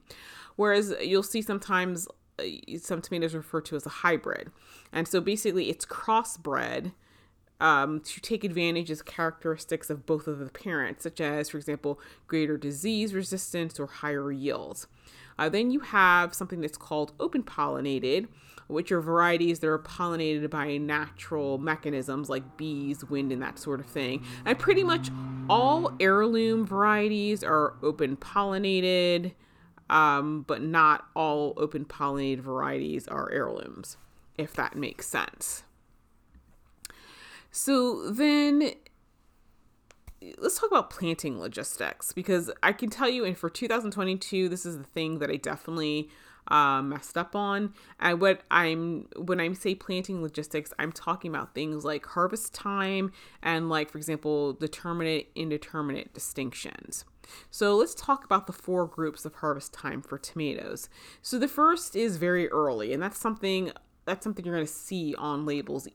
Whereas 0.57 0.95
you'll 1.01 1.23
see 1.23 1.41
sometimes 1.41 2.07
uh, 2.39 2.45
some 2.79 3.01
tomatoes 3.01 3.35
referred 3.35 3.65
to 3.67 3.77
as 3.77 3.87
a 3.87 3.91
hybrid. 3.91 4.51
And 4.93 5.09
so 5.09 5.21
basically, 5.21 5.71
it's 5.71 5.87
crossbred 5.87 6.93
um, 7.63 8.01
to 8.01 8.21
take 8.21 8.43
advantage 8.43 8.91
of 8.91 9.05
characteristics 9.05 9.89
of 9.89 10.05
both 10.05 10.27
of 10.27 10.41
the 10.41 10.51
parents, 10.51 11.05
such 11.05 11.21
as, 11.21 11.49
for 11.49 11.59
example, 11.59 12.01
greater 12.27 12.57
disease 12.59 13.15
resistance 13.15 13.79
or 13.79 13.87
higher 13.87 14.33
yields. 14.33 14.89
Uh, 15.39 15.49
then 15.49 15.71
you 15.71 15.79
have 15.79 16.35
something 16.35 16.61
that's 16.61 16.77
called 16.77 17.13
open 17.21 17.45
pollinated, 17.45 18.27
which 18.67 18.91
are 18.91 19.01
varieties 19.01 19.61
that 19.61 19.69
are 19.69 19.79
pollinated 19.79 20.51
by 20.51 20.77
natural 20.77 21.57
mechanisms 21.57 22.29
like 22.29 22.57
bees, 22.57 23.05
wind, 23.05 23.31
and 23.31 23.41
that 23.41 23.61
sort 23.61 23.79
of 23.79 23.87
thing. 23.87 24.25
And 24.45 24.59
pretty 24.59 24.83
much 24.83 25.11
all 25.49 25.93
heirloom 26.01 26.67
varieties 26.67 27.45
are 27.45 27.75
open 27.81 28.17
pollinated, 28.17 29.35
um, 29.89 30.45
but 30.49 30.63
not 30.63 31.05
all 31.15 31.55
open 31.57 31.85
pollinated 31.85 32.41
varieties 32.41 33.07
are 33.07 33.31
heirlooms, 33.31 33.99
if 34.37 34.53
that 34.55 34.75
makes 34.75 35.07
sense. 35.07 35.63
So 37.53 38.11
then 38.11 38.73
let's 40.39 40.59
talk 40.59 40.71
about 40.71 40.91
planting 40.91 41.39
logistics 41.39 42.13
because 42.13 42.51
I 42.63 42.73
can 42.73 42.89
tell 42.89 43.09
you, 43.09 43.25
and 43.25 43.37
for 43.37 43.51
2022, 43.51 44.49
this 44.49 44.65
is 44.65 44.79
the 44.79 44.85
thing 44.85 45.19
that 45.19 45.31
I 45.31 45.37
definitely 45.37 46.09
uh, 46.49 46.83
messed 46.83 47.19
up 47.19 47.37
on. 47.37 47.75
And 48.01 48.21
what 48.21 48.43
I'm 48.51 49.07
when 49.17 49.39
I 49.39 49.53
say 49.53 49.75
planting 49.75 50.23
logistics, 50.23 50.73
I'm 50.79 50.93
talking 50.93 51.31
about 51.31 51.55
things 51.55 51.85
like 51.85 52.07
harvest 52.07 52.55
time 52.55 53.13
and, 53.43 53.69
like 53.69 53.91
for 53.91 53.99
example, 53.99 54.55
determinate 54.55 55.31
indeterminate 55.35 56.15
distinctions. 56.15 57.05
So 57.51 57.77
let's 57.77 57.95
talk 57.95 58.25
about 58.25 58.47
the 58.47 58.53
four 58.53 58.87
groups 58.87 59.25
of 59.25 59.37
harvest 59.37 59.73
time 59.73 60.03
for 60.03 60.19
tomatoes. 60.19 60.89
So 61.21 61.39
the 61.39 61.49
first 61.49 61.95
is 61.95 62.17
very 62.17 62.49
early, 62.49 62.93
and 62.93 63.03
that's 63.03 63.19
something 63.19 63.73
that's 64.05 64.25
something 64.25 64.45
you're 64.45 64.55
going 64.55 64.67
to 64.67 64.73
see 64.73 65.15
on 65.17 65.47
labels 65.47 65.87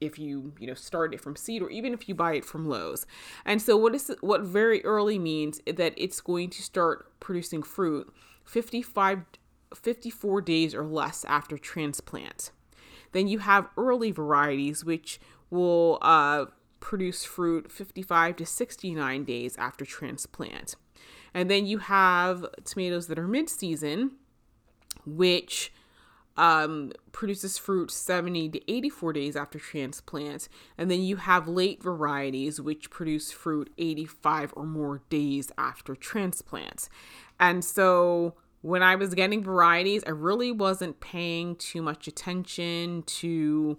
if 0.00 0.18
you 0.18 0.52
you 0.58 0.66
know 0.66 0.74
start 0.74 1.14
it 1.14 1.20
from 1.20 1.34
seed 1.34 1.62
or 1.62 1.70
even 1.70 1.94
if 1.94 2.08
you 2.08 2.14
buy 2.14 2.34
it 2.34 2.44
from 2.44 2.68
Lowe's. 2.68 3.06
And 3.44 3.60
so 3.60 3.76
what 3.76 3.94
is 3.94 4.14
what 4.20 4.42
very 4.42 4.84
early 4.84 5.18
means 5.18 5.60
that 5.66 5.94
it's 5.96 6.20
going 6.20 6.50
to 6.50 6.62
start 6.62 7.18
producing 7.20 7.62
fruit 7.62 8.12
55 8.44 9.24
54 9.74 10.40
days 10.42 10.74
or 10.74 10.84
less 10.84 11.24
after 11.26 11.58
transplant. 11.58 12.50
Then 13.12 13.28
you 13.28 13.38
have 13.40 13.68
early 13.76 14.10
varieties 14.10 14.84
which 14.84 15.20
will 15.50 15.98
uh, 16.02 16.46
produce 16.80 17.24
fruit 17.24 17.70
55 17.70 18.36
to 18.36 18.46
69 18.46 19.24
days 19.24 19.56
after 19.56 19.84
transplant. 19.84 20.76
And 21.34 21.50
then 21.50 21.66
you 21.66 21.78
have 21.78 22.46
tomatoes 22.64 23.06
that 23.08 23.18
are 23.18 23.28
mid-season 23.28 24.12
which 25.06 25.72
um, 26.38 26.92
produces 27.10 27.58
fruit 27.58 27.90
70 27.90 28.50
to 28.50 28.72
84 28.72 29.12
days 29.12 29.36
after 29.36 29.58
transplant. 29.58 30.48
And 30.78 30.90
then 30.90 31.02
you 31.02 31.16
have 31.16 31.48
late 31.48 31.82
varieties, 31.82 32.60
which 32.60 32.90
produce 32.90 33.32
fruit 33.32 33.70
85 33.76 34.54
or 34.56 34.64
more 34.64 35.02
days 35.10 35.50
after 35.58 35.96
transplant. 35.96 36.88
And 37.40 37.64
so 37.64 38.34
when 38.62 38.84
I 38.84 38.94
was 38.94 39.14
getting 39.14 39.42
varieties, 39.42 40.04
I 40.06 40.10
really 40.10 40.52
wasn't 40.52 41.00
paying 41.00 41.56
too 41.56 41.82
much 41.82 42.06
attention 42.06 43.02
to 43.02 43.76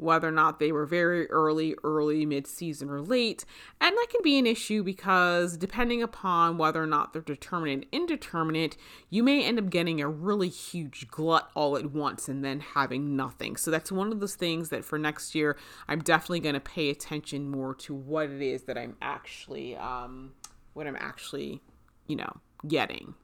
whether 0.00 0.28
or 0.28 0.32
not 0.32 0.58
they 0.58 0.72
were 0.72 0.86
very 0.86 1.28
early, 1.30 1.76
early, 1.84 2.24
mid 2.24 2.46
season, 2.46 2.88
or 2.88 3.00
late. 3.00 3.44
And 3.80 3.96
that 3.96 4.06
can 4.10 4.22
be 4.22 4.38
an 4.38 4.46
issue 4.46 4.82
because 4.82 5.56
depending 5.56 6.02
upon 6.02 6.58
whether 6.58 6.82
or 6.82 6.86
not 6.86 7.12
they're 7.12 7.22
determinate 7.22 7.86
indeterminate, 7.92 8.76
you 9.10 9.22
may 9.22 9.44
end 9.44 9.58
up 9.58 9.70
getting 9.70 10.00
a 10.00 10.08
really 10.08 10.48
huge 10.48 11.08
glut 11.08 11.50
all 11.54 11.76
at 11.76 11.90
once 11.90 12.28
and 12.28 12.44
then 12.44 12.60
having 12.60 13.16
nothing. 13.16 13.56
So 13.56 13.70
that's 13.70 13.92
one 13.92 14.12
of 14.12 14.20
those 14.20 14.34
things 14.34 14.70
that 14.70 14.84
for 14.84 14.98
next 14.98 15.34
year, 15.34 15.56
I'm 15.88 16.00
definitely 16.00 16.40
going 16.40 16.54
to 16.54 16.60
pay 16.60 16.90
attention 16.90 17.50
more 17.50 17.74
to 17.76 17.94
what 17.94 18.30
it 18.30 18.42
is 18.42 18.62
that 18.64 18.78
I'm 18.78 18.96
actually, 19.02 19.76
um, 19.76 20.32
what 20.72 20.86
I'm 20.86 20.96
actually, 20.96 21.60
you 22.06 22.16
know, 22.16 22.40
getting. 22.66 23.14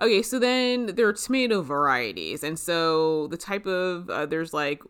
Okay, 0.00 0.22
so 0.22 0.38
then 0.38 0.86
there 0.94 1.06
are 1.08 1.12
tomato 1.12 1.62
varieties, 1.62 2.42
and 2.42 2.58
so 2.58 3.26
the 3.28 3.36
type 3.36 3.66
of 3.66 4.08
uh, 4.08 4.26
there's 4.26 4.52
like 4.52 4.82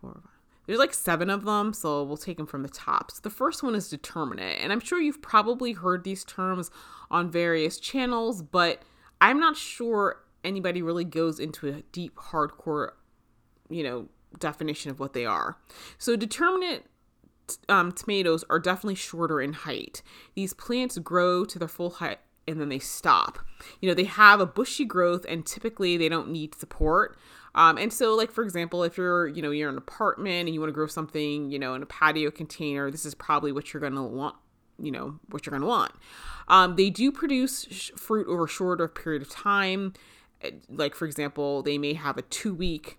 four, 0.00 0.22
there's 0.66 0.78
like 0.78 0.94
seven 0.94 1.30
of 1.30 1.44
them, 1.44 1.72
so 1.72 2.02
we'll 2.02 2.16
take 2.16 2.36
them 2.36 2.46
from 2.46 2.62
the 2.62 2.68
top. 2.68 3.10
So 3.10 3.20
the 3.22 3.30
first 3.30 3.62
one 3.62 3.74
is 3.74 3.88
determinate, 3.88 4.58
and 4.60 4.72
I'm 4.72 4.80
sure 4.80 5.00
you've 5.00 5.22
probably 5.22 5.72
heard 5.72 6.04
these 6.04 6.24
terms 6.24 6.70
on 7.10 7.30
various 7.30 7.78
channels, 7.78 8.42
but 8.42 8.82
I'm 9.20 9.38
not 9.38 9.56
sure 9.56 10.22
anybody 10.42 10.82
really 10.82 11.04
goes 11.04 11.38
into 11.38 11.68
a 11.68 11.82
deep, 11.92 12.16
hardcore, 12.16 12.90
you 13.68 13.82
know, 13.82 14.08
definition 14.38 14.90
of 14.90 15.00
what 15.00 15.12
they 15.12 15.24
are. 15.24 15.58
So 15.98 16.16
determinate 16.16 16.84
um, 17.68 17.92
tomatoes 17.92 18.44
are 18.50 18.58
definitely 18.58 18.96
shorter 18.96 19.40
in 19.40 19.52
height. 19.52 20.02
These 20.34 20.52
plants 20.52 20.98
grow 20.98 21.44
to 21.44 21.58
their 21.58 21.68
full 21.68 21.90
height 21.90 22.18
and 22.46 22.60
then 22.60 22.68
they 22.68 22.78
stop. 22.78 23.38
You 23.80 23.88
know, 23.88 23.94
they 23.94 24.04
have 24.04 24.40
a 24.40 24.46
bushy 24.46 24.84
growth 24.84 25.24
and 25.28 25.44
typically 25.44 25.96
they 25.96 26.08
don't 26.08 26.30
need 26.30 26.54
support. 26.54 27.18
Um, 27.54 27.78
and 27.78 27.92
so, 27.92 28.14
like 28.14 28.30
for 28.30 28.44
example, 28.44 28.82
if 28.82 28.98
you're, 28.98 29.26
you 29.28 29.40
know, 29.40 29.50
you're 29.50 29.68
in 29.68 29.74
an 29.74 29.78
apartment 29.78 30.46
and 30.46 30.54
you 30.54 30.60
want 30.60 30.68
to 30.68 30.74
grow 30.74 30.86
something, 30.86 31.50
you 31.50 31.58
know, 31.58 31.74
in 31.74 31.82
a 31.82 31.86
patio 31.86 32.30
container, 32.30 32.90
this 32.90 33.06
is 33.06 33.14
probably 33.14 33.50
what 33.50 33.72
you're 33.72 33.80
gonna 33.80 34.04
want. 34.04 34.36
You 34.78 34.92
know 34.92 35.18
what 35.30 35.46
you're 35.46 35.52
gonna 35.52 35.66
want. 35.66 35.92
Um, 36.48 36.76
they 36.76 36.90
do 36.90 37.10
produce 37.10 37.66
sh- 37.70 37.90
fruit 37.96 38.26
over 38.28 38.44
a 38.44 38.48
shorter 38.48 38.86
period 38.88 39.22
of 39.22 39.30
time. 39.30 39.94
Eh, 40.42 40.50
like 40.68 40.94
for 40.94 41.06
example, 41.06 41.62
they 41.62 41.78
may 41.78 41.94
have 41.94 42.18
a 42.18 42.22
two 42.22 42.54
week 42.54 42.98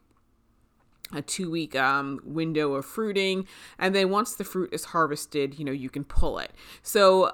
a 1.14 1.22
two 1.22 1.50
week 1.50 1.76
um, 1.76 2.20
window 2.24 2.74
of 2.74 2.86
fruiting 2.86 3.48
and 3.80 3.96
then 3.96 4.10
once 4.10 4.36
the 4.36 4.44
fruit 4.44 4.74
is 4.74 4.86
harvested 4.86 5.58
you 5.58 5.64
know 5.64 5.72
you 5.72 5.90
can 5.90 6.04
pull 6.04 6.38
it 6.38 6.52
so 6.82 7.32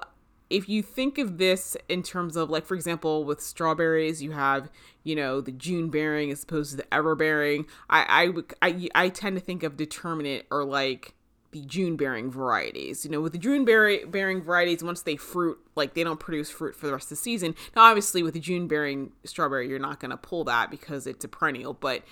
if 0.50 0.68
you 0.68 0.82
think 0.82 1.18
of 1.18 1.38
this 1.38 1.76
in 1.88 2.02
terms 2.02 2.36
of 2.36 2.50
like 2.50 2.64
for 2.64 2.74
example 2.74 3.24
with 3.24 3.40
strawberries 3.40 4.22
you 4.22 4.32
have 4.32 4.70
you 5.02 5.14
know 5.14 5.40
the 5.40 5.52
june 5.52 5.88
bearing 5.90 6.30
as 6.30 6.42
opposed 6.42 6.70
to 6.70 6.76
the 6.76 6.94
ever 6.94 7.14
bearing 7.14 7.66
I, 7.88 8.32
I 8.62 8.68
i 8.68 8.88
i 8.94 9.08
tend 9.08 9.36
to 9.36 9.40
think 9.40 9.62
of 9.62 9.76
determinate 9.76 10.46
or 10.50 10.64
like 10.64 11.14
the 11.54 11.60
june 11.60 11.96
bearing 11.96 12.32
varieties. 12.32 13.04
You 13.04 13.12
know 13.12 13.20
with 13.20 13.32
the 13.32 13.38
june 13.38 13.64
bearing 13.64 14.42
varieties 14.42 14.82
once 14.82 15.02
they 15.02 15.14
fruit 15.14 15.56
like 15.76 15.94
they 15.94 16.02
don't 16.02 16.18
produce 16.18 16.50
fruit 16.50 16.74
for 16.74 16.88
the 16.88 16.92
rest 16.92 17.06
of 17.06 17.10
the 17.10 17.16
season. 17.16 17.54
Now 17.76 17.82
obviously 17.82 18.24
with 18.24 18.34
the 18.34 18.40
june 18.40 18.66
bearing 18.66 19.12
strawberry 19.24 19.68
you're 19.68 19.78
not 19.78 20.00
going 20.00 20.10
to 20.10 20.16
pull 20.16 20.42
that 20.44 20.68
because 20.68 21.06
it's 21.06 21.24
a 21.24 21.28
perennial 21.28 21.72
but 21.72 22.02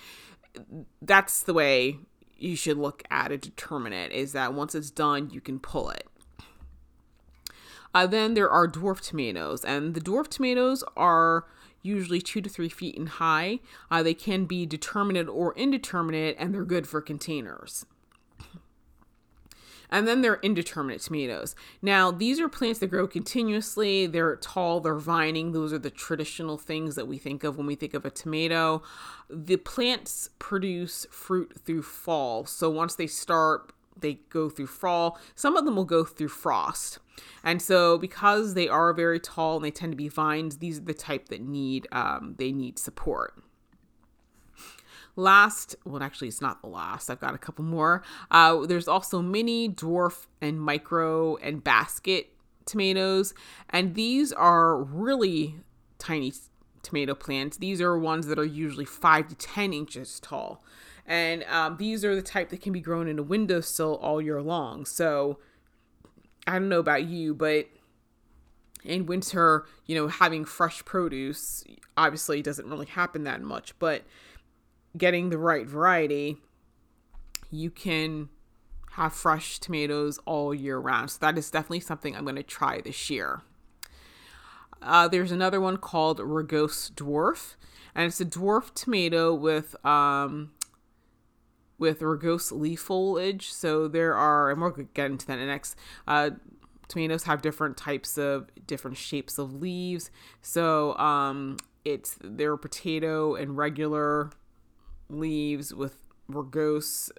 that's 1.01 1.43
the 1.43 1.53
way 1.53 1.97
you 2.37 2.55
should 2.55 2.77
look 2.77 3.03
at 3.11 3.33
a 3.33 3.37
determinate 3.37 4.13
is 4.13 4.31
that 4.31 4.53
once 4.53 4.75
it's 4.75 4.91
done 4.91 5.29
you 5.29 5.41
can 5.41 5.59
pull 5.59 5.89
it 5.89 6.07
uh, 7.93 8.07
then 8.07 8.33
there 8.33 8.49
are 8.49 8.67
dwarf 8.67 9.01
tomatoes, 9.01 9.63
and 9.63 9.93
the 9.93 10.01
dwarf 10.01 10.27
tomatoes 10.27 10.83
are 10.97 11.45
usually 11.81 12.21
two 12.21 12.41
to 12.41 12.49
three 12.49 12.69
feet 12.69 12.95
in 12.95 13.07
high. 13.07 13.59
Uh, 13.91 14.01
they 14.01 14.13
can 14.13 14.45
be 14.45 14.65
determinate 14.65 15.27
or 15.27 15.53
indeterminate, 15.55 16.35
and 16.39 16.53
they're 16.53 16.65
good 16.65 16.87
for 16.87 17.01
containers. 17.01 17.85
And 19.89 20.07
then 20.07 20.21
there 20.21 20.31
are 20.31 20.39
indeterminate 20.41 21.01
tomatoes. 21.01 21.55
Now, 21.79 22.09
these 22.09 22.39
are 22.39 22.49
plants 22.49 22.79
that 22.79 22.87
grow 22.87 23.05
continuously. 23.05 24.07
They're 24.07 24.37
tall, 24.37 24.79
they're 24.79 24.95
vining. 24.95 25.51
Those 25.51 25.71
are 25.71 25.77
the 25.77 25.91
traditional 25.91 26.57
things 26.57 26.95
that 26.95 27.07
we 27.07 27.19
think 27.19 27.43
of 27.43 27.57
when 27.57 27.67
we 27.67 27.75
think 27.75 27.93
of 27.93 28.03
a 28.03 28.09
tomato. 28.09 28.81
The 29.29 29.57
plants 29.57 30.31
produce 30.39 31.05
fruit 31.11 31.59
through 31.63 31.83
fall. 31.83 32.47
So 32.47 32.71
once 32.71 32.95
they 32.95 33.05
start, 33.05 33.71
they 33.97 34.15
go 34.29 34.49
through 34.49 34.67
fall. 34.67 35.19
Some 35.35 35.55
of 35.55 35.65
them 35.65 35.75
will 35.75 35.85
go 35.85 36.03
through 36.03 36.29
frost. 36.29 36.99
And 37.43 37.61
so 37.61 37.97
because 37.97 38.53
they 38.53 38.67
are 38.67 38.93
very 38.93 39.19
tall 39.19 39.57
and 39.57 39.65
they 39.65 39.71
tend 39.71 39.91
to 39.91 39.97
be 39.97 40.07
vines, 40.07 40.57
these 40.57 40.79
are 40.79 40.83
the 40.83 40.93
type 40.93 41.29
that 41.29 41.41
need 41.41 41.87
um, 41.91 42.35
they 42.37 42.51
need 42.51 42.79
support. 42.79 43.35
Last, 45.15 45.75
well, 45.85 46.01
actually, 46.01 46.27
it's 46.29 46.41
not 46.41 46.61
the 46.61 46.67
last. 46.67 47.09
I've 47.09 47.19
got 47.19 47.35
a 47.35 47.37
couple 47.37 47.63
more. 47.63 48.01
Uh, 48.31 48.65
there's 48.65 48.87
also 48.87 49.21
mini, 49.21 49.69
dwarf, 49.69 50.25
and 50.41 50.59
micro 50.59 51.35
and 51.35 51.63
basket 51.63 52.29
tomatoes, 52.65 53.35
and 53.69 53.93
these 53.93 54.33
are 54.33 54.75
really 54.81 55.57
tiny 55.99 56.33
tomato 56.81 57.13
plants. 57.13 57.57
These 57.57 57.79
are 57.79 57.97
ones 57.97 58.27
that 58.27 58.39
are 58.39 58.45
usually 58.45 58.85
five 58.85 59.27
to 59.29 59.35
10 59.35 59.73
inches 59.73 60.19
tall. 60.19 60.63
And 61.05 61.43
um, 61.45 61.77
these 61.77 62.05
are 62.05 62.15
the 62.15 62.21
type 62.21 62.49
that 62.49 62.61
can 62.61 62.73
be 62.73 62.79
grown 62.79 63.07
in 63.07 63.19
a 63.19 63.23
windowsill 63.23 63.95
all 63.95 64.21
year 64.21 64.41
long. 64.41 64.85
So 64.85 65.39
I 66.47 66.53
don't 66.53 66.69
know 66.69 66.79
about 66.79 67.05
you, 67.05 67.33
but 67.33 67.67
in 68.83 69.05
winter, 69.05 69.65
you 69.85 69.95
know, 69.95 70.07
having 70.07 70.45
fresh 70.45 70.83
produce 70.85 71.63
obviously 71.97 72.41
doesn't 72.41 72.69
really 72.69 72.85
happen 72.85 73.23
that 73.23 73.41
much. 73.41 73.77
But 73.79 74.03
getting 74.97 75.29
the 75.29 75.37
right 75.37 75.65
variety, 75.65 76.37
you 77.51 77.69
can 77.69 78.29
have 78.91 79.13
fresh 79.13 79.59
tomatoes 79.59 80.19
all 80.25 80.53
year 80.53 80.77
round. 80.77 81.11
So 81.11 81.17
that 81.21 81.37
is 81.37 81.49
definitely 81.49 81.79
something 81.79 82.15
I'm 82.15 82.23
going 82.23 82.35
to 82.35 82.43
try 82.43 82.81
this 82.81 83.09
year. 83.09 83.41
Uh, 84.81 85.07
there's 85.07 85.31
another 85.31 85.61
one 85.61 85.77
called 85.77 86.19
Rugose 86.19 86.91
Dwarf, 86.91 87.55
and 87.95 88.05
it's 88.05 88.19
a 88.19 88.25
dwarf 88.25 88.73
tomato 88.73 89.33
with 89.33 89.75
um, 89.85 90.51
with 91.77 91.99
rugose 91.99 92.51
leaf 92.51 92.81
foliage. 92.81 93.51
So 93.51 93.87
there 93.87 94.15
are, 94.15 94.51
and 94.51 94.61
we'll 94.61 94.71
get 94.71 95.11
into 95.11 95.25
that 95.27 95.39
next. 95.39 95.75
Uh, 96.07 96.31
tomatoes 96.87 97.23
have 97.23 97.41
different 97.41 97.77
types 97.77 98.17
of 98.17 98.49
different 98.67 98.97
shapes 98.97 99.37
of 99.37 99.53
leaves. 99.61 100.11
So 100.41 100.95
um, 100.97 101.57
it's 101.85 102.17
their 102.21 102.57
potato 102.57 103.35
and 103.35 103.57
regular 103.57 104.31
leaves 105.09 105.73
with 105.73 105.97
rugose, 106.29 107.09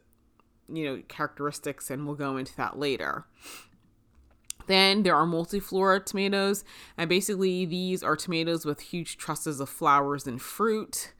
you 0.73 0.84
know, 0.84 1.02
characteristics, 1.08 1.90
and 1.90 2.06
we'll 2.06 2.16
go 2.16 2.37
into 2.37 2.56
that 2.56 2.78
later. 2.78 3.26
Then 4.66 5.02
there 5.02 5.14
are 5.14 5.26
multiflora 5.26 6.04
tomatoes, 6.04 6.64
and 6.96 7.08
basically 7.08 7.66
these 7.66 8.02
are 8.02 8.16
tomatoes 8.16 8.64
with 8.64 8.80
huge 8.80 9.18
trusses 9.18 9.61
of 9.61 9.68
flowers 9.68 10.26
and 10.26 10.40
fruit. 10.40 11.12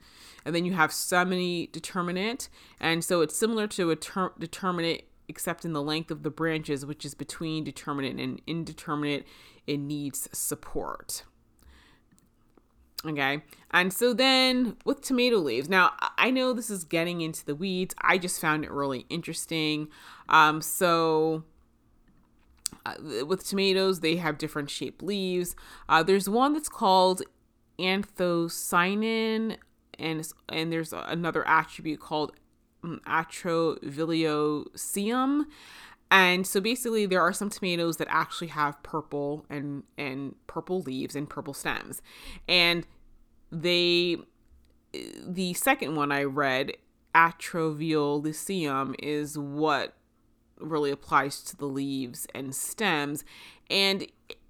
And 0.45 0.55
then 0.55 0.63
you 0.63 0.73
have 0.73 0.93
semi 0.93 1.67
determinate, 1.67 2.49
and 2.79 3.03
so 3.03 3.21
it's 3.21 3.35
similar 3.35 3.67
to 3.67 3.91
a 3.91 3.95
ter- 3.95 4.33
determinate 4.37 5.07
except 5.27 5.65
in 5.65 5.73
the 5.73 5.81
length 5.81 6.11
of 6.11 6.23
the 6.23 6.29
branches, 6.29 6.85
which 6.85 7.03
is 7.03 7.15
between 7.15 7.63
determinate 7.63 8.19
and 8.19 8.41
indeterminate. 8.45 9.25
It 9.65 9.77
needs 9.77 10.29
support. 10.31 11.23
Okay. 13.05 13.41
And 13.71 13.93
so 13.93 14.13
then 14.13 14.77
with 14.85 15.01
tomato 15.01 15.37
leaves, 15.37 15.69
now 15.69 15.93
I 16.17 16.31
know 16.31 16.53
this 16.53 16.69
is 16.69 16.83
getting 16.83 17.21
into 17.21 17.45
the 17.45 17.55
weeds. 17.55 17.93
I 18.01 18.17
just 18.17 18.41
found 18.41 18.63
it 18.63 18.71
really 18.71 19.05
interesting. 19.09 19.89
Um, 20.29 20.61
so 20.61 21.43
uh, 22.85 23.25
with 23.25 23.47
tomatoes, 23.47 23.99
they 23.99 24.15
have 24.15 24.37
different 24.37 24.69
shaped 24.69 25.03
leaves. 25.03 25.55
Uh, 25.87 26.03
there's 26.03 26.27
one 26.29 26.53
that's 26.53 26.69
called 26.69 27.21
anthocyanin, 27.77 29.57
and 29.99 30.25
and 30.49 30.71
there's 30.71 30.93
another 30.93 31.47
attribute 31.47 31.99
called 31.99 32.31
um, 32.83 33.01
atrevillosum. 33.07 35.45
And 36.11 36.45
so 36.45 36.61
basically 36.61 37.07
there 37.07 37.21
are 37.21 37.33
some 37.33 37.49
tomatoes 37.49 37.97
that 37.97 38.07
actually 38.09 38.47
have 38.47 38.81
purple 38.83 39.45
and 39.49 39.83
and 39.97 40.35
purple 40.47 40.81
leaves 40.81 41.15
and 41.15 41.29
purple 41.29 41.53
stems. 41.53 42.01
And 42.47 42.87
they 43.51 44.17
the 45.25 45.53
second 45.53 45.95
one 45.95 46.11
I 46.11 46.23
read, 46.23 46.73
Atrevillosum, 47.13 48.95
is 48.99 49.37
what 49.37 49.95
really 50.57 50.91
applies 50.91 51.41
to 51.43 51.57
the 51.57 51.65
leaves 51.65 52.27
and 52.33 52.55
stems. 52.55 53.25
And 53.69 54.07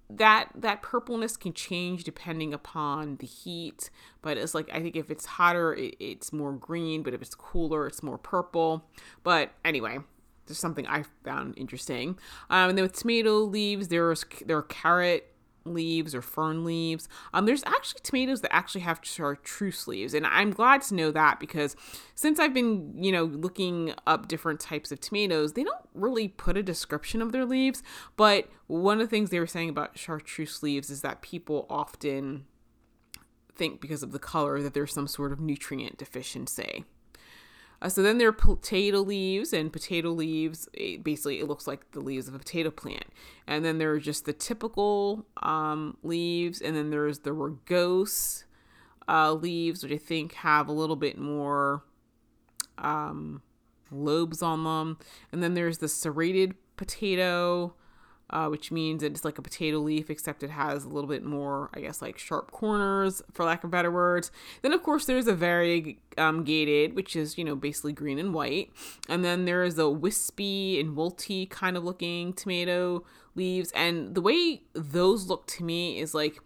that 0.10 0.50
that 0.56 0.82
purpleness 0.82 1.36
can 1.36 1.52
change 1.54 2.04
depending 2.04 2.54
upon 2.54 3.18
the 3.18 3.26
heat 3.26 3.90
but 4.22 4.38
it's 4.38 4.54
like 4.54 4.70
i 4.72 4.80
think 4.80 4.96
if 4.96 5.10
it's 5.10 5.26
hotter 5.26 5.74
it, 5.74 5.96
it's 6.00 6.32
more 6.32 6.54
green 6.54 7.02
but 7.02 7.14
if 7.14 7.22
it's 7.22 7.36
cooler 7.36 7.88
it's 7.88 8.04
more 8.04 8.18
purple. 8.18 8.86
But 9.24 9.52
anyway 9.64 10.00
there's 10.46 10.60
something 10.60 10.86
i 10.88 11.04
found 11.24 11.58
interesting. 11.58 12.20
Um, 12.50 12.70
and 12.70 12.78
then 12.78 12.84
with 12.84 12.94
tomato 12.94 13.40
leaves 13.40 13.88
there's 13.88 14.26
there 14.46 14.58
are 14.58 14.64
carrot 14.64 15.35
leaves 15.66 16.16
or 16.16 16.22
fern 16.22 16.64
leaves. 16.64 17.10
Um, 17.34 17.46
there's 17.46 17.64
actually 17.66 18.02
tomatoes 18.04 18.42
that 18.42 18.54
actually 18.54 18.82
have 18.82 19.00
chartreuse 19.02 19.88
leaves, 19.88 20.14
and 20.14 20.26
I'm 20.26 20.52
glad 20.52 20.82
to 20.84 20.96
know 20.96 21.12
that 21.12 21.40
because 21.40 21.76
since 22.14 22.40
I've 22.40 22.54
been, 22.54 22.94
you 22.96 23.12
know, 23.12 23.26
looking 23.26 23.94
up 24.08 24.28
different 24.28 24.60
types 24.60 24.92
of 24.92 25.00
tomatoes, 25.00 25.54
they 25.54 25.64
don't 25.64 25.90
really 25.94 26.28
put 26.28 26.58
a 26.58 26.64
description 26.64 27.22
of 27.22 27.32
their 27.32 27.46
leaves. 27.46 27.84
But 28.16 28.50
one 28.68 29.02
of 29.02 29.08
the 29.08 29.10
things 29.10 29.30
they 29.30 29.40
were 29.40 29.48
saying 29.48 29.70
about 29.70 29.98
chartreuse 29.98 30.64
leaves 30.64 30.90
is 30.90 31.02
that 31.02 31.22
people 31.22 31.66
often 31.70 32.46
think 33.56 33.82
because 33.82 34.04
of 34.04 34.12
the 34.12 34.20
color 34.20 34.62
that 34.62 34.74
there's 34.74 34.94
some 34.94 35.08
sort 35.08 35.32
of 35.32 35.40
nutrient 35.40 35.98
deficiency. 35.98 36.86
Uh, 37.86 37.90
so 37.90 38.02
then 38.02 38.18
there 38.18 38.30
are 38.30 38.34
potato 38.34 38.98
leaves, 38.98 39.54
and 39.54 39.72
potato 39.72 40.10
leaves 40.10 40.68
it, 40.74 41.04
basically 41.04 41.40
it 41.40 41.48
looks 41.48 41.68
like 41.68 41.92
the 41.92 42.00
leaves 42.00 42.28
of 42.28 42.34
a 42.34 42.40
potato 42.40 42.72
plant. 42.72 43.06
And 43.46 43.64
then 43.64 43.78
there 43.78 43.92
are 43.92 44.00
just 44.00 44.26
the 44.26 44.34
typical 44.34 45.28
um, 45.44 45.96
leaves, 46.02 46.62
and 46.62 46.76
then 46.76 46.90
there's 46.90 47.20
the 47.20 47.30
rugose 47.30 48.46
uh, 49.08 49.34
leaves, 49.34 49.84
which 49.84 49.92
I 49.92 49.98
think 49.98 50.34
have 50.34 50.68
a 50.68 50.72
little 50.72 50.96
bit 50.96 51.20
more 51.20 51.84
um, 52.80 53.44
lobes 53.92 54.42
on 54.42 54.64
them. 54.64 54.98
And 55.32 55.44
then 55.44 55.54
there's 55.54 55.78
the 55.78 55.88
serrated 55.88 56.56
potato 56.78 57.76
uh, 58.30 58.48
which 58.48 58.72
means 58.72 59.04
it's 59.04 59.24
like 59.24 59.38
a 59.38 59.42
potato 59.42 59.78
leaf, 59.78 60.10
except 60.10 60.44
it 60.44 60.50
has 60.50 60.84
a 60.84 60.90
little 60.90 61.08
bit 61.08 61.24
more, 61.24 61.70
I 61.74 61.80
guess, 61.82 62.02
like 62.02 62.18
sharp 62.18 62.52
corners, 62.52 63.22
for 63.32 63.46
lack 63.46 63.64
of 63.64 63.72
better 63.72 63.92
words. 63.92 64.32
Then, 64.62 64.74
of 64.74 64.82
course, 64.82 65.06
there's 65.06 65.28
a 65.28 65.36
variegated, 65.36 66.00
um, 66.18 66.96
which 66.96 67.16
is, 67.16 67.38
you 67.38 67.44
know, 67.44 67.56
basically 67.56 67.94
green 67.94 68.18
and 68.18 68.34
white. 68.34 68.72
And 69.08 69.24
then 69.24 69.46
there 69.46 69.64
is 69.64 69.78
a 69.78 69.90
wispy 69.90 70.80
and 70.80 70.98
wilty 70.98 71.50
kind 71.50 71.78
of 71.78 71.84
looking 71.84 72.34
tomato 72.34 73.04
leaves. 73.36 73.72
And 73.76 74.16
the 74.16 74.22
way 74.22 74.64
those 74.74 75.28
look 75.28 75.46
to 75.48 75.64
me 75.64 76.00
is 76.00 76.14
like, 76.14 76.40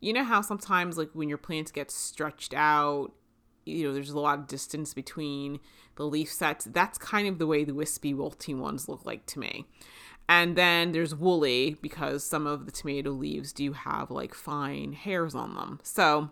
you 0.00 0.12
know 0.12 0.24
how 0.24 0.40
sometimes, 0.40 0.98
like, 0.98 1.10
when 1.12 1.28
your 1.28 1.38
plants 1.38 1.70
get 1.70 1.90
stretched 1.90 2.54
out, 2.54 3.12
you 3.64 3.86
know, 3.86 3.94
there's 3.94 4.10
a 4.10 4.18
lot 4.18 4.38
of 4.38 4.46
distance 4.48 4.94
between 4.94 5.60
the 5.96 6.04
leaf 6.04 6.32
sets. 6.32 6.64
That's 6.64 6.98
kind 6.98 7.28
of 7.28 7.38
the 7.38 7.46
way 7.46 7.62
the 7.62 7.74
wispy, 7.74 8.14
wilty 8.14 8.56
ones 8.56 8.88
look 8.88 9.04
like 9.04 9.26
to 9.26 9.38
me. 9.38 9.66
And 10.30 10.54
then 10.54 10.92
there's 10.92 11.12
woolly 11.12 11.76
because 11.82 12.22
some 12.22 12.46
of 12.46 12.64
the 12.64 12.70
tomato 12.70 13.10
leaves 13.10 13.52
do 13.52 13.72
have 13.72 14.12
like 14.12 14.32
fine 14.32 14.92
hairs 14.92 15.34
on 15.34 15.56
them. 15.56 15.80
So, 15.82 16.30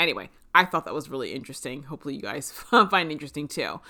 anyway, 0.00 0.30
I 0.52 0.64
thought 0.64 0.84
that 0.84 0.92
was 0.92 1.08
really 1.08 1.32
interesting. 1.32 1.84
Hopefully, 1.84 2.16
you 2.16 2.22
guys 2.22 2.50
find 2.90 3.12
interesting 3.12 3.46
too. 3.46 3.80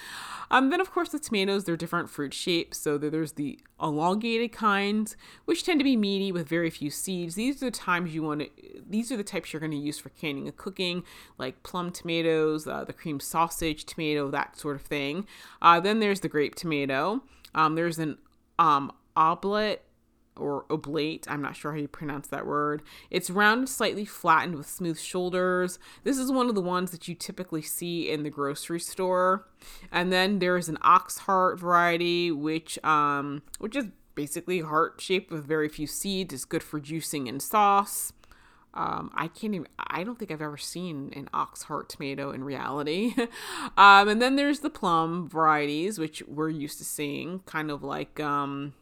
Um, 0.51 0.69
then, 0.69 0.83
of 0.83 0.93
course, 0.93 1.09
the 1.09 1.19
tomatoes, 1.19 1.65
they're 1.65 1.75
different 1.75 2.11
fruit 2.11 2.35
shapes. 2.35 2.77
So, 2.77 2.99
there's 2.99 3.33
the 3.33 3.59
elongated 3.81 4.53
kinds, 4.53 5.17
which 5.47 5.65
tend 5.65 5.81
to 5.81 5.85
be 5.85 5.97
meaty 5.97 6.31
with 6.31 6.47
very 6.47 6.69
few 6.69 6.91
seeds. 6.91 7.35
These 7.35 7.63
are 7.63 7.67
the 7.67 7.71
times 7.71 8.15
you 8.15 8.25
want 8.25 8.41
to, 8.43 8.51
these 8.87 9.11
are 9.11 9.17
the 9.17 9.25
types 9.25 9.55
you're 9.55 9.61
going 9.61 9.73
to 9.73 9.79
use 9.79 9.99
for 9.99 10.11
canning 10.11 10.49
and 10.49 10.57
cooking, 10.59 11.03
like 11.39 11.63
plum 11.63 11.93
tomatoes, 11.93 12.67
uh, 12.67 12.85
the 12.85 12.93
cream 12.93 13.21
sausage 13.21 13.87
tomato, 13.87 14.31
that 14.31 14.59
sort 14.59 14.77
of 14.77 14.83
thing. 14.83 15.27
Uh, 15.63 15.81
then 15.81 16.01
there's 16.01 16.21
the 16.21 16.29
grape 16.29 16.57
tomato. 16.57 17.23
Um, 17.55 17.75
there's 17.75 17.99
an 17.99 18.19
um, 18.59 18.93
oblate 19.17 19.81
or 20.37 20.67
oblate. 20.71 21.27
I'm 21.29 21.43
not 21.43 21.57
sure 21.57 21.73
how 21.73 21.79
you 21.79 21.89
pronounce 21.89 22.29
that 22.29 22.47
word. 22.47 22.83
It's 23.11 23.31
round, 23.31 23.69
slightly 23.69 24.05
flattened 24.05 24.57
with 24.57 24.69
smooth 24.69 24.99
shoulders. 24.99 25.79
This 26.05 26.19
is 26.19 26.31
one 26.31 26.49
of 26.49 26.55
the 26.55 26.61
ones 26.61 26.91
that 26.91 27.09
you 27.09 27.15
typically 27.15 27.63
see 27.63 28.11
in 28.11 28.23
the 28.23 28.31
grocery 28.31 28.81
store. 28.81 29.49
And 29.91 30.13
then 30.13 30.39
there's 30.39 30.69
an 30.69 30.79
ox 30.83 31.19
heart 31.19 31.59
variety, 31.59 32.31
which 32.31 32.83
um, 32.85 33.43
which 33.59 33.77
is 33.77 33.87
basically 34.15 34.61
heart 34.61 35.01
shaped 35.01 35.31
with 35.31 35.47
very 35.47 35.69
few 35.69 35.87
seeds. 35.87 36.35
It's 36.35 36.45
good 36.45 36.63
for 36.63 36.81
juicing 36.81 37.29
and 37.29 37.41
sauce. 37.41 38.13
Um, 38.77 39.11
I 39.15 39.29
can't 39.29 39.55
even, 39.55 39.69
I 39.79 40.05
don't 40.05 40.19
think 40.19 40.31
I've 40.31 40.43
ever 40.43 40.59
seen 40.59 41.11
an 41.17 41.31
ox 41.33 41.63
heart 41.63 41.89
tomato 41.89 42.31
in 42.31 42.45
reality. 42.45 43.15
um, 43.77 44.09
and 44.09 44.21
then 44.21 44.37
there's 44.37 44.61
the 44.61 44.71
plum 44.71 45.29
varieties, 45.29 45.99
which 45.99 46.23
we're 46.29 46.51
used 46.51 46.77
to 46.79 46.85
seeing, 46.85 47.41
kind 47.47 47.71
of 47.71 47.83
like, 47.83 48.21
um, 48.21 48.75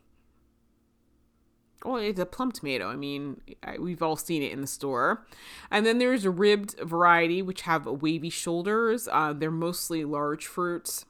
oh, 1.85 1.96
it's 1.96 2.18
a 2.18 2.26
plum 2.26 2.50
tomato. 2.50 2.88
I 2.88 2.96
mean, 2.96 3.40
I, 3.62 3.78
we've 3.78 4.02
all 4.02 4.16
seen 4.16 4.42
it 4.42 4.50
in 4.50 4.61
the 4.61 4.66
store. 4.66 5.24
And 5.70 5.87
then 5.87 5.98
there's 5.98 6.24
a 6.24 6.30
ribbed 6.30 6.78
variety, 6.80 7.40
which 7.40 7.62
have 7.62 7.87
wavy 7.87 8.30
shoulders. 8.30 9.09
Uh, 9.11 9.33
they're 9.33 9.50
mostly 9.52 10.04
large 10.04 10.46
fruits. 10.46 11.04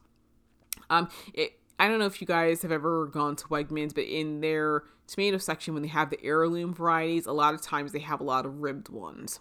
Um, 0.90 1.09
it, 1.33 1.59
I 1.79 1.88
don't 1.88 1.99
know 1.99 2.07
if 2.07 2.20
you 2.20 2.27
guys 2.27 2.62
have 2.62 2.73
ever 2.73 3.07
gone 3.07 3.37
to 3.37 3.47
Wegmans, 3.47 3.94
but 3.94 4.05
in 4.05 4.40
their 4.40 4.83
tomato 5.07 5.38
section, 5.38 5.75
when 5.75 5.83
they 5.83 5.88
have 5.88 6.11
the 6.11 6.23
heirloom 6.23 6.75
varieties, 6.75 7.27
a 7.27 7.33
lot 7.33 7.55
of 7.55 7.62
times 7.62 7.93
they 7.93 7.99
have 8.01 8.21
a 8.21 8.25
lot 8.25 8.47
of 8.47 8.61
ribbed 8.61 8.88
ones. 8.88 9.40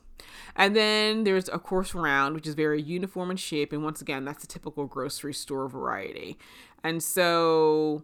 And 0.56 0.76
then 0.76 1.24
there's, 1.24 1.50
of 1.50 1.64
course, 1.64 1.94
round, 1.94 2.36
which 2.36 2.48
is 2.48 2.54
very 2.54 2.82
uniform 2.82 3.32
in 3.32 3.38
shape. 3.38 3.74
And 3.74 3.84
once 3.84 4.02
again, 4.02 4.26
that's 4.26 4.44
a 4.44 4.48
typical 4.48 4.86
grocery 4.86 5.34
store 5.34 5.68
variety. 5.68 6.38
And 6.84 7.02
so, 7.02 8.04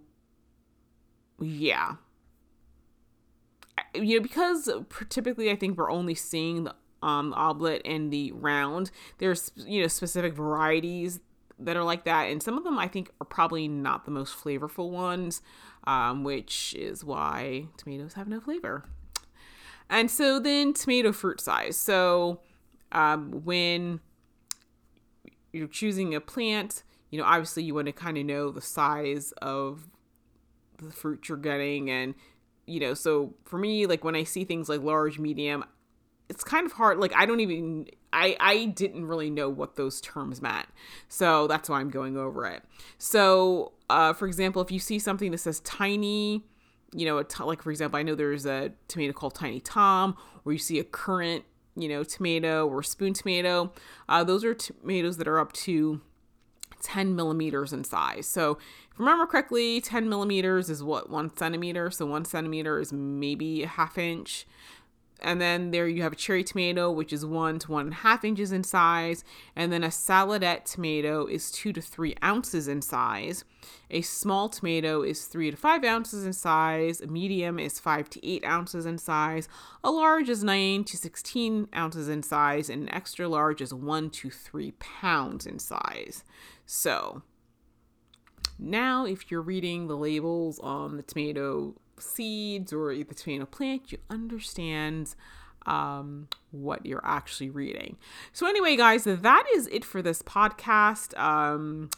yeah. 1.39 1.95
You 3.93 4.17
know, 4.17 4.23
because 4.23 4.69
typically 5.09 5.49
I 5.49 5.55
think 5.55 5.77
we're 5.77 5.91
only 5.91 6.15
seeing 6.15 6.65
the 6.65 6.75
um, 7.01 7.33
oblate 7.33 7.81
and 7.85 8.11
the 8.11 8.31
round, 8.33 8.91
there's, 9.19 9.51
you 9.55 9.81
know, 9.81 9.87
specific 9.87 10.33
varieties 10.33 11.21
that 11.59 11.75
are 11.75 11.83
like 11.83 12.05
that. 12.05 12.23
And 12.29 12.41
some 12.41 12.57
of 12.57 12.63
them 12.63 12.77
I 12.77 12.87
think 12.87 13.11
are 13.21 13.25
probably 13.25 13.67
not 13.67 14.05
the 14.05 14.11
most 14.11 14.35
flavorful 14.35 14.89
ones, 14.91 15.41
um, 15.89 16.23
which 16.23 16.75
is 16.77 17.03
why 17.03 17.65
tomatoes 17.75 18.13
have 18.13 18.27
no 18.27 18.39
flavor. 18.39 18.83
And 19.89 20.11
so 20.11 20.39
then 20.39 20.71
tomato 20.71 21.11
fruit 21.11 21.41
size. 21.41 21.77
So 21.77 22.41
um, 22.91 23.41
when 23.43 23.99
you're 25.51 25.67
choosing 25.67 26.13
a 26.13 26.21
plant, 26.21 26.83
you 27.09 27.17
know, 27.17 27.25
obviously 27.25 27.63
you 27.63 27.73
want 27.73 27.87
to 27.87 27.91
kind 27.91 28.19
of 28.19 28.25
know 28.25 28.51
the 28.51 28.61
size 28.61 29.31
of 29.41 29.89
the 30.77 30.91
fruit 30.91 31.27
you're 31.27 31.39
getting. 31.39 31.89
And, 31.89 32.13
you 32.67 32.79
know, 32.79 32.93
so 32.93 33.33
for 33.45 33.57
me, 33.57 33.87
like 33.87 34.03
when 34.03 34.15
I 34.15 34.25
see 34.25 34.43
things 34.43 34.69
like 34.69 34.83
large, 34.83 35.17
medium, 35.17 35.65
it's 36.29 36.43
kind 36.43 36.65
of 36.65 36.73
hard. 36.73 36.99
Like 36.99 37.13
I 37.15 37.25
don't 37.25 37.39
even 37.39 37.87
I 38.13 38.37
I 38.39 38.65
didn't 38.65 39.05
really 39.05 39.29
know 39.29 39.49
what 39.49 39.75
those 39.75 39.99
terms 39.99 40.41
meant, 40.41 40.67
so 41.07 41.47
that's 41.47 41.67
why 41.67 41.79
I'm 41.79 41.89
going 41.89 42.15
over 42.17 42.45
it. 42.45 42.63
So, 42.97 43.73
uh, 43.89 44.13
for 44.13 44.27
example, 44.27 44.61
if 44.61 44.71
you 44.71 44.79
see 44.79 44.99
something 44.99 45.31
that 45.31 45.39
says 45.39 45.59
tiny, 45.61 46.43
you 46.93 47.05
know, 47.05 47.21
t- 47.23 47.43
like 47.43 47.61
for 47.61 47.71
example, 47.71 47.99
I 47.99 48.03
know 48.03 48.15
there's 48.15 48.45
a 48.45 48.71
tomato 48.87 49.13
called 49.13 49.35
Tiny 49.35 49.59
Tom, 49.59 50.15
or 50.45 50.53
you 50.53 50.59
see 50.59 50.79
a 50.79 50.83
currant, 50.83 51.45
you 51.75 51.89
know, 51.89 52.03
tomato 52.03 52.67
or 52.67 52.83
spoon 52.83 53.13
tomato. 53.13 53.73
Uh, 54.07 54.23
those 54.23 54.43
are 54.43 54.53
tomatoes 54.53 55.17
that 55.17 55.27
are 55.27 55.39
up 55.39 55.51
to 55.53 56.01
10 56.81 57.15
millimeters 57.15 57.73
in 57.73 57.83
size. 57.83 58.25
So, 58.25 58.51
if 58.91 58.99
I 58.99 59.03
remember 59.03 59.25
correctly, 59.25 59.81
10 59.81 60.09
millimeters 60.09 60.69
is 60.69 60.83
what 60.83 61.09
one 61.09 61.35
centimeter. 61.35 61.91
So, 61.91 62.05
one 62.05 62.25
centimeter 62.25 62.79
is 62.79 62.93
maybe 62.93 63.63
a 63.63 63.67
half 63.67 63.97
inch. 63.97 64.45
And 65.21 65.41
then 65.41 65.71
there 65.71 65.87
you 65.87 66.01
have 66.03 66.13
a 66.13 66.15
cherry 66.15 66.43
tomato, 66.43 66.91
which 66.91 67.11
is 67.11 67.25
one 67.25 67.59
to 67.59 67.71
one 67.71 67.87
and 67.87 67.93
a 67.93 67.97
half 67.97 68.23
inches 68.23 68.51
in 68.51 68.63
size. 68.63 69.23
And 69.55 69.71
then 69.71 69.83
a 69.83 69.89
saladette 69.89 70.65
tomato 70.65 71.25
is 71.25 71.51
two 71.51 71.73
to 71.73 71.81
three 71.81 72.15
ounces 72.23 72.67
in 72.67 72.81
size. 72.81 73.43
A 73.91 74.01
small 74.01 74.49
tomato 74.49 75.01
is 75.01 75.25
three 75.25 75.51
to 75.51 75.57
five 75.57 75.83
ounces 75.83 76.25
in 76.25 76.33
size. 76.33 77.01
A 77.01 77.07
medium 77.07 77.59
is 77.59 77.79
five 77.79 78.09
to 78.11 78.25
eight 78.25 78.45
ounces 78.45 78.85
in 78.85 78.97
size. 78.97 79.49
A 79.83 79.91
large 79.91 80.29
is 80.29 80.43
nine 80.43 80.83
to 80.85 80.97
16 80.97 81.67
ounces 81.75 82.07
in 82.07 82.23
size. 82.23 82.69
And 82.69 82.83
an 82.83 82.95
extra 82.95 83.27
large 83.27 83.61
is 83.61 83.73
one 83.73 84.09
to 84.11 84.29
three 84.29 84.71
pounds 84.79 85.45
in 85.45 85.59
size. 85.59 86.23
So 86.65 87.23
now, 88.61 89.05
if 89.05 89.31
you're 89.31 89.41
reading 89.41 89.87
the 89.87 89.95
labels 89.95 90.59
on 90.59 90.97
the 90.97 91.03
tomato 91.03 91.75
seeds 92.01 92.73
or 92.73 92.93
the 92.95 93.03
tomato 93.15 93.45
plant, 93.45 93.91
you 93.91 93.97
understand 94.09 95.15
um, 95.65 96.27
what 96.51 96.85
you're 96.85 97.05
actually 97.05 97.49
reading. 97.49 97.97
So, 98.33 98.47
anyway, 98.47 98.75
guys, 98.75 99.03
that 99.03 99.43
is 99.55 99.67
it 99.67 99.85
for 99.85 100.01
this 100.01 100.21
podcast. 100.21 101.17
Um, 101.19 101.89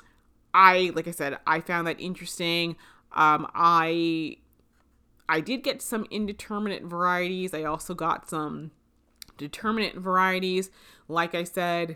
I, 0.54 0.92
like 0.96 1.08
I 1.08 1.12
said, 1.12 1.38
I 1.48 1.62
found 1.62 1.88
that 1.88 2.00
interesting. 2.00 2.76
Um, 3.14 3.50
I 3.54 4.38
I 5.32 5.40
did 5.40 5.64
get 5.64 5.82
some 5.82 6.06
indeterminate 6.12 6.84
varieties. 6.84 7.54
I 7.54 7.64
also 7.64 7.94
got 7.94 8.30
some 8.30 8.72
determinate 9.38 9.96
varieties. 9.96 10.70
Like 11.08 11.34
I 11.34 11.46
said, 11.46 11.96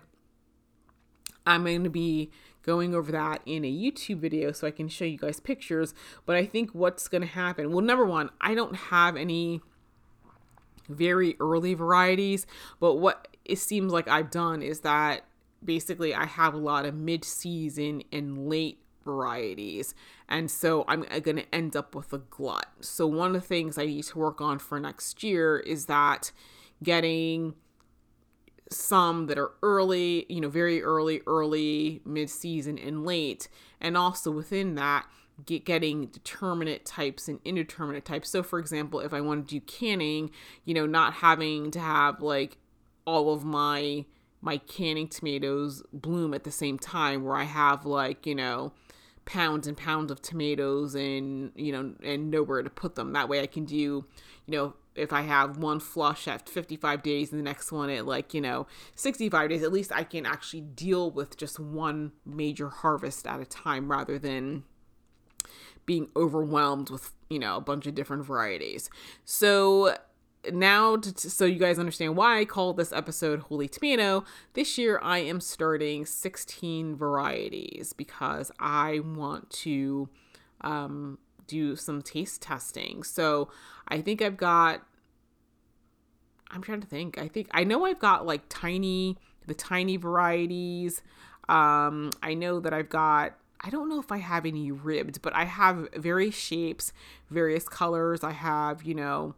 I'm 1.45 1.65
going 1.65 1.83
to 1.83 1.89
be 1.89 2.31
going 2.65 2.95
over 2.95 3.11
that 3.11 3.41
in 3.45 3.63
a 3.63 3.71
YouTube 3.71 4.17
video 4.17 4.51
so 4.51 4.67
I 4.67 4.71
can 4.71 4.87
show 4.87 5.05
you 5.05 5.17
guys 5.17 5.39
pictures. 5.39 5.93
But 6.25 6.35
I 6.35 6.45
think 6.45 6.71
what's 6.71 7.07
going 7.07 7.21
to 7.21 7.27
happen, 7.27 7.71
well, 7.71 7.85
number 7.85 8.05
one, 8.05 8.29
I 8.41 8.55
don't 8.55 8.75
have 8.75 9.15
any 9.15 9.61
very 10.89 11.35
early 11.39 11.73
varieties, 11.73 12.45
but 12.79 12.95
what 12.95 13.27
it 13.43 13.59
seems 13.59 13.91
like 13.91 14.07
I've 14.07 14.31
done 14.31 14.61
is 14.61 14.81
that 14.81 15.25
basically 15.63 16.13
I 16.13 16.25
have 16.25 16.53
a 16.53 16.57
lot 16.57 16.85
of 16.85 16.95
mid 16.95 17.23
season 17.23 18.03
and 18.11 18.49
late 18.49 18.79
varieties. 19.03 19.93
And 20.27 20.49
so 20.49 20.83
I'm 20.87 21.05
uh, 21.11 21.19
going 21.19 21.37
to 21.37 21.55
end 21.55 21.75
up 21.75 21.93
with 21.93 22.11
a 22.11 22.17
glut. 22.17 22.67
So 22.81 23.05
one 23.05 23.35
of 23.35 23.41
the 23.41 23.47
things 23.47 23.77
I 23.77 23.85
need 23.85 24.03
to 24.05 24.17
work 24.17 24.41
on 24.41 24.59
for 24.59 24.79
next 24.79 25.23
year 25.23 25.59
is 25.59 25.85
that 25.85 26.31
getting 26.81 27.53
some 28.69 29.27
that 29.27 29.37
are 29.37 29.51
early, 29.61 30.25
you 30.29 30.41
know, 30.41 30.49
very 30.49 30.81
early, 30.81 31.21
early, 31.27 32.01
mid 32.05 32.29
season, 32.29 32.77
and 32.77 33.05
late. 33.05 33.47
And 33.79 33.95
also 33.97 34.31
within 34.31 34.75
that, 34.75 35.05
get 35.45 35.65
getting 35.65 36.07
determinate 36.07 36.85
types 36.85 37.27
and 37.27 37.39
indeterminate 37.45 38.05
types. 38.05 38.29
So, 38.29 38.43
for 38.43 38.59
example, 38.59 38.99
if 38.99 39.13
I 39.13 39.21
want 39.21 39.47
to 39.47 39.55
do 39.55 39.61
canning, 39.61 40.31
you 40.63 40.73
know, 40.73 40.85
not 40.85 41.13
having 41.15 41.71
to 41.71 41.79
have 41.79 42.21
like 42.21 42.57
all 43.05 43.33
of 43.33 43.43
my 43.43 44.05
my 44.41 44.57
canning 44.57 45.07
tomatoes 45.07 45.83
bloom 45.91 46.33
at 46.33 46.43
the 46.43 46.51
same 46.51 46.77
time 46.77 47.23
where 47.23 47.35
I 47.35 47.43
have 47.43 47.85
like, 47.85 48.25
you 48.25 48.35
know, 48.35 48.73
pounds 49.25 49.67
and 49.67 49.75
pounds 49.75 50.11
of 50.11 50.21
tomatoes 50.21 50.93
and, 50.93 51.51
you 51.55 51.71
know, 51.71 51.93
and 52.03 52.29
nowhere 52.29 52.61
to 52.61 52.69
put 52.69 52.93
them. 52.93 53.13
That 53.13 53.27
way 53.27 53.41
I 53.41 53.47
can 53.47 53.65
do, 53.65 53.75
you 53.75 54.05
know, 54.47 54.75
if 54.95 55.11
I 55.11 55.21
have 55.21 55.57
one 55.57 55.79
flush 55.79 56.27
at 56.27 56.47
55 56.47 57.03
days 57.03 57.31
and 57.31 57.39
the 57.39 57.43
next 57.43 57.71
one 57.71 57.89
at 57.89 58.05
like, 58.05 58.33
you 58.33 58.41
know, 58.41 58.67
65 58.95 59.49
days, 59.49 59.63
at 59.63 59.71
least 59.71 59.91
I 59.91 60.03
can 60.03 60.25
actually 60.25 60.61
deal 60.61 61.11
with 61.11 61.37
just 61.37 61.59
one 61.59 62.13
major 62.25 62.69
harvest 62.69 63.27
at 63.27 63.39
a 63.39 63.45
time 63.45 63.91
rather 63.91 64.17
than 64.17 64.63
being 65.85 66.09
overwhelmed 66.15 66.89
with, 66.89 67.11
you 67.29 67.39
know, 67.39 67.57
a 67.57 67.61
bunch 67.61 67.85
of 67.85 67.93
different 67.93 68.25
varieties. 68.25 68.89
So 69.23 69.95
now 70.51 70.97
to, 70.97 71.29
so 71.29 71.45
you 71.45 71.59
guys 71.59 71.77
understand 71.79 72.15
why 72.15 72.39
I 72.39 72.45
call 72.45 72.73
this 72.73 72.93
episode 72.93 73.41
Holy 73.41 73.67
Tomato, 73.67 74.23
this 74.53 74.77
year 74.77 74.99
I 75.01 75.19
am 75.19 75.41
starting 75.41 76.05
16 76.05 76.95
varieties 76.95 77.93
because 77.93 78.51
I 78.59 78.99
want 78.99 79.49
to 79.51 80.09
um 80.61 81.19
do 81.47 81.75
some 81.75 82.01
taste 82.01 82.41
testing. 82.41 83.03
So 83.03 83.49
I 83.87 84.01
think 84.01 84.21
I've 84.21 84.37
got, 84.37 84.81
I'm 86.51 86.61
trying 86.61 86.81
to 86.81 86.87
think. 86.87 87.17
I 87.17 87.27
think, 87.27 87.47
I 87.51 87.63
know 87.63 87.85
I've 87.85 87.99
got 87.99 88.25
like 88.25 88.43
tiny, 88.49 89.17
the 89.47 89.53
tiny 89.53 89.97
varieties. 89.97 91.01
Um, 91.49 92.11
I 92.23 92.33
know 92.33 92.59
that 92.59 92.73
I've 92.73 92.89
got, 92.89 93.35
I 93.61 93.69
don't 93.69 93.89
know 93.89 93.99
if 93.99 94.11
I 94.11 94.17
have 94.17 94.45
any 94.45 94.71
ribbed, 94.71 95.21
but 95.21 95.33
I 95.35 95.45
have 95.45 95.89
various 95.95 96.35
shapes, 96.35 96.93
various 97.29 97.67
colors. 97.67 98.23
I 98.23 98.31
have, 98.31 98.83
you 98.83 98.93
know, 98.93 99.35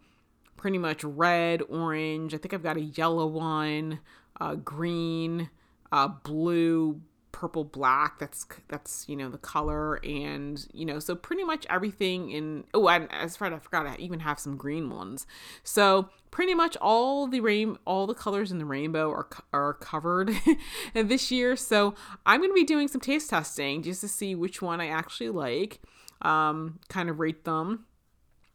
pretty 0.57 0.77
much 0.77 1.03
red, 1.03 1.61
orange. 1.69 2.33
I 2.33 2.37
think 2.37 2.53
I've 2.53 2.63
got 2.63 2.77
a 2.77 2.81
yellow 2.81 3.27
one, 3.27 3.99
uh, 4.41 4.55
green, 4.55 5.49
uh, 5.91 6.07
blue, 6.07 7.01
purple 7.31 7.63
black 7.63 8.17
that's 8.19 8.47
that's 8.67 9.07
you 9.07 9.15
know 9.15 9.29
the 9.29 9.37
color 9.37 9.95
and 10.03 10.67
you 10.73 10.85
know 10.85 10.97
so 10.97 11.15
pretty 11.15 11.43
much 11.43 11.65
everything 11.69 12.31
in 12.31 12.63
oh 12.73 12.87
and 12.87 13.11
as 13.11 13.37
far 13.37 13.47
as 13.47 13.53
i 13.53 13.59
forgot 13.59 13.85
i 13.85 13.95
even 13.99 14.21
have 14.21 14.39
some 14.39 14.57
green 14.57 14.89
ones. 14.89 15.27
So 15.63 16.09
pretty 16.31 16.53
much 16.53 16.75
all 16.77 17.27
the 17.27 17.39
rain 17.39 17.77
all 17.85 18.07
the 18.07 18.13
colors 18.13 18.51
in 18.51 18.57
the 18.57 18.65
rainbow 18.65 19.11
are 19.11 19.27
are 19.53 19.73
covered 19.73 20.31
this 20.93 21.31
year. 21.31 21.55
So 21.55 21.93
i'm 22.25 22.39
going 22.39 22.49
to 22.49 22.55
be 22.55 22.63
doing 22.63 22.87
some 22.87 23.01
taste 23.01 23.29
testing 23.29 23.83
just 23.83 24.01
to 24.01 24.07
see 24.07 24.33
which 24.33 24.61
one 24.61 24.81
i 24.81 24.87
actually 24.87 25.29
like 25.29 25.81
um 26.21 26.79
kind 26.89 27.09
of 27.09 27.19
rate 27.19 27.45
them. 27.45 27.85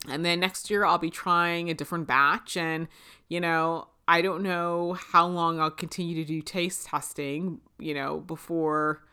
And 0.08 0.24
then 0.24 0.40
next 0.40 0.68
year 0.68 0.84
I'll 0.84 0.98
be 0.98 1.10
trying 1.10 1.70
a 1.70 1.74
different 1.74 2.08
batch 2.08 2.56
and 2.56 2.88
you 3.28 3.40
know 3.40 3.86
I 4.08 4.20
don't 4.22 4.42
know 4.42 4.94
how 4.94 5.26
long 5.26 5.60
I'll 5.60 5.70
continue 5.70 6.14
to 6.16 6.24
do 6.24 6.42
taste 6.42 6.86
testing, 6.86 7.60
you 7.78 7.94
know, 7.94 8.18
before 8.20 9.04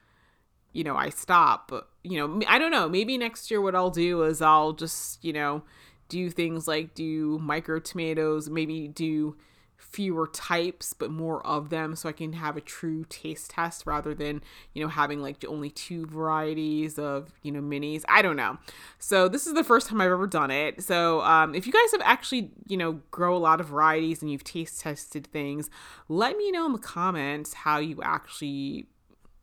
you 0.73 0.83
know 0.83 0.95
I 0.95 1.09
stop. 1.09 1.69
But, 1.69 1.87
you 2.03 2.17
know, 2.17 2.41
I 2.47 2.59
don't 2.59 2.71
know. 2.71 2.89
Maybe 2.89 3.17
next 3.17 3.49
year 3.51 3.61
what 3.61 3.75
I'll 3.75 3.91
do 3.91 4.23
is 4.23 4.41
I'll 4.41 4.73
just, 4.73 5.23
you 5.23 5.33
know, 5.33 5.63
do 6.09 6.29
things 6.29 6.67
like 6.67 6.95
do 6.95 7.39
micro 7.39 7.79
tomatoes, 7.79 8.49
maybe 8.49 8.87
do 8.87 9.35
fewer 9.79 10.27
types 10.27 10.93
but 10.93 11.09
more 11.09 11.45
of 11.47 11.69
them 11.69 11.95
so 11.95 12.07
I 12.07 12.11
can 12.11 12.33
have 12.33 12.57
a 12.57 12.61
true 12.61 13.05
taste 13.09 13.51
test 13.51 13.85
rather 13.85 14.13
than, 14.13 14.41
you 14.73 14.83
know, 14.83 14.89
having 14.89 15.21
like 15.21 15.43
only 15.47 15.69
two 15.69 16.05
varieties 16.05 16.99
of, 16.99 17.33
you 17.41 17.51
know, 17.51 17.61
minis. 17.61 18.03
I 18.07 18.21
don't 18.21 18.35
know. 18.35 18.57
So 18.99 19.27
this 19.27 19.47
is 19.47 19.53
the 19.53 19.63
first 19.63 19.87
time 19.87 20.01
I've 20.01 20.11
ever 20.11 20.27
done 20.27 20.51
it. 20.51 20.83
So 20.83 21.21
um, 21.21 21.55
if 21.55 21.65
you 21.65 21.73
guys 21.73 21.91
have 21.93 22.01
actually, 22.03 22.51
you 22.67 22.77
know, 22.77 22.99
grow 23.11 23.35
a 23.35 23.39
lot 23.39 23.59
of 23.59 23.67
varieties 23.67 24.21
and 24.21 24.31
you've 24.31 24.43
taste 24.43 24.81
tested 24.81 25.27
things, 25.27 25.69
let 26.07 26.37
me 26.37 26.51
know 26.51 26.65
in 26.65 26.73
the 26.73 26.79
comments 26.79 27.53
how 27.53 27.79
you 27.79 27.99
actually 28.03 28.87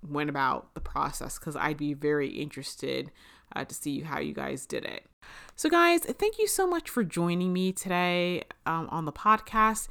went 0.08 0.30
about 0.30 0.74
the 0.74 0.80
process 0.80 1.38
because 1.38 1.56
I'd 1.56 1.76
be 1.76 1.94
very 1.94 2.28
interested 2.28 3.10
uh, 3.54 3.64
to 3.64 3.74
see 3.74 4.00
how 4.00 4.20
you 4.20 4.32
guys 4.32 4.66
did 4.66 4.84
it. 4.84 5.04
So, 5.56 5.68
guys, 5.68 6.00
thank 6.02 6.38
you 6.38 6.46
so 6.46 6.66
much 6.66 6.90
for 6.90 7.02
joining 7.02 7.52
me 7.52 7.72
today 7.72 8.44
um, 8.66 8.88
on 8.90 9.06
the 9.06 9.12
podcast. 9.12 9.88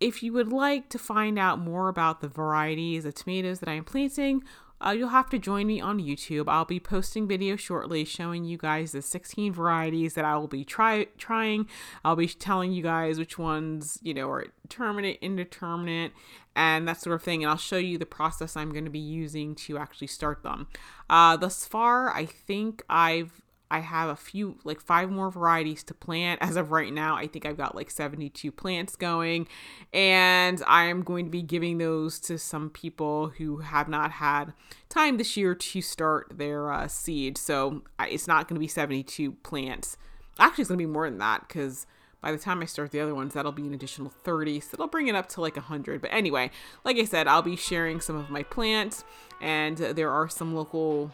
If 0.00 0.22
you 0.22 0.32
would 0.34 0.52
like 0.52 0.88
to 0.90 0.98
find 0.98 1.38
out 1.38 1.58
more 1.58 1.88
about 1.88 2.20
the 2.20 2.28
varieties 2.28 3.04
of 3.04 3.14
tomatoes 3.14 3.60
that 3.60 3.68
I 3.68 3.74
am 3.74 3.84
planting, 3.84 4.42
uh, 4.84 4.90
you'll 4.90 5.08
have 5.08 5.30
to 5.30 5.38
join 5.38 5.66
me 5.66 5.80
on 5.80 5.98
YouTube. 5.98 6.48
I'll 6.48 6.66
be 6.66 6.80
posting 6.80 7.26
videos 7.26 7.60
shortly 7.60 8.04
showing 8.04 8.44
you 8.44 8.58
guys 8.58 8.92
the 8.92 9.00
16 9.00 9.52
varieties 9.54 10.14
that 10.14 10.24
I 10.24 10.36
will 10.36 10.48
be 10.48 10.64
try 10.64 11.06
trying. 11.16 11.66
I'll 12.04 12.16
be 12.16 12.28
telling 12.28 12.72
you 12.72 12.82
guys 12.82 13.18
which 13.18 13.38
ones, 13.38 13.98
you 14.02 14.12
know, 14.12 14.28
are 14.28 14.46
determinate, 14.62 15.18
indeterminate, 15.22 16.12
and 16.54 16.86
that 16.88 17.00
sort 17.00 17.14
of 17.14 17.22
thing. 17.22 17.42
And 17.42 17.50
I'll 17.50 17.56
show 17.56 17.78
you 17.78 17.96
the 17.96 18.06
process 18.06 18.56
I'm 18.56 18.72
going 18.72 18.84
to 18.84 18.90
be 18.90 18.98
using 18.98 19.54
to 19.54 19.78
actually 19.78 20.08
start 20.08 20.42
them. 20.42 20.68
Uh, 21.08 21.38
thus 21.38 21.64
far, 21.64 22.14
I 22.14 22.26
think 22.26 22.82
I've 22.90 23.40
I 23.70 23.80
have 23.80 24.08
a 24.08 24.16
few, 24.16 24.58
like 24.64 24.80
five 24.80 25.10
more 25.10 25.30
varieties 25.30 25.82
to 25.84 25.94
plant. 25.94 26.40
As 26.42 26.56
of 26.56 26.70
right 26.70 26.92
now, 26.92 27.16
I 27.16 27.26
think 27.26 27.44
I've 27.44 27.56
got 27.56 27.74
like 27.74 27.90
72 27.90 28.52
plants 28.52 28.94
going, 28.94 29.48
and 29.92 30.62
I 30.66 30.84
am 30.84 31.02
going 31.02 31.24
to 31.24 31.30
be 31.30 31.42
giving 31.42 31.78
those 31.78 32.20
to 32.20 32.38
some 32.38 32.70
people 32.70 33.28
who 33.38 33.58
have 33.58 33.88
not 33.88 34.12
had 34.12 34.52
time 34.88 35.16
this 35.16 35.36
year 35.36 35.54
to 35.54 35.82
start 35.82 36.32
their 36.36 36.72
uh, 36.72 36.86
seed. 36.88 37.36
So 37.38 37.82
it's 38.00 38.28
not 38.28 38.48
going 38.48 38.56
to 38.56 38.60
be 38.60 38.68
72 38.68 39.32
plants. 39.32 39.96
Actually, 40.38 40.62
it's 40.62 40.68
going 40.68 40.78
to 40.78 40.86
be 40.86 40.92
more 40.92 41.08
than 41.08 41.18
that 41.18 41.48
because 41.48 41.86
by 42.20 42.32
the 42.32 42.38
time 42.38 42.62
I 42.62 42.66
start 42.66 42.92
the 42.92 43.00
other 43.00 43.14
ones, 43.14 43.34
that'll 43.34 43.52
be 43.52 43.66
an 43.66 43.74
additional 43.74 44.10
30. 44.10 44.60
So 44.60 44.70
it'll 44.74 44.86
bring 44.86 45.08
it 45.08 45.14
up 45.14 45.28
to 45.30 45.40
like 45.40 45.56
100. 45.56 46.00
But 46.00 46.12
anyway, 46.12 46.50
like 46.84 46.96
I 46.98 47.04
said, 47.04 47.26
I'll 47.26 47.42
be 47.42 47.56
sharing 47.56 48.00
some 48.00 48.16
of 48.16 48.30
my 48.30 48.42
plants, 48.42 49.04
and 49.40 49.76
there 49.76 50.10
are 50.10 50.28
some 50.28 50.54
local 50.54 51.12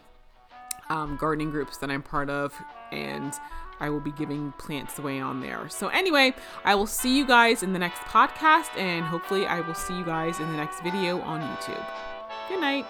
um, 0.93 1.17
gardening 1.17 1.51
groups 1.51 1.79
that 1.79 1.91
I'm 1.91 2.03
part 2.03 2.29
of, 2.29 2.55
and 2.93 3.33
I 3.81 3.89
will 3.89 4.01
be 4.01 4.13
giving 4.13 4.53
plants 4.59 4.99
away 4.99 5.21
on 5.21 5.41
there. 5.41 5.69
So, 5.71 5.89
anyway, 5.89 6.35
I 6.65 6.75
will 6.75 6.87
see 6.87 7.17
you 7.17 7.27
guys 7.27 7.63
in 7.63 7.73
the 7.73 7.79
next 7.79 8.01
podcast, 8.03 8.77
and 8.77 9.05
hopefully, 9.05 9.47
I 9.47 9.61
will 9.61 9.75
see 9.75 9.97
you 9.97 10.05
guys 10.05 10.39
in 10.39 10.47
the 10.51 10.57
next 10.57 10.83
video 10.83 11.21
on 11.23 11.41
YouTube. 11.41 11.85
Good 12.49 12.61
night. 12.61 12.87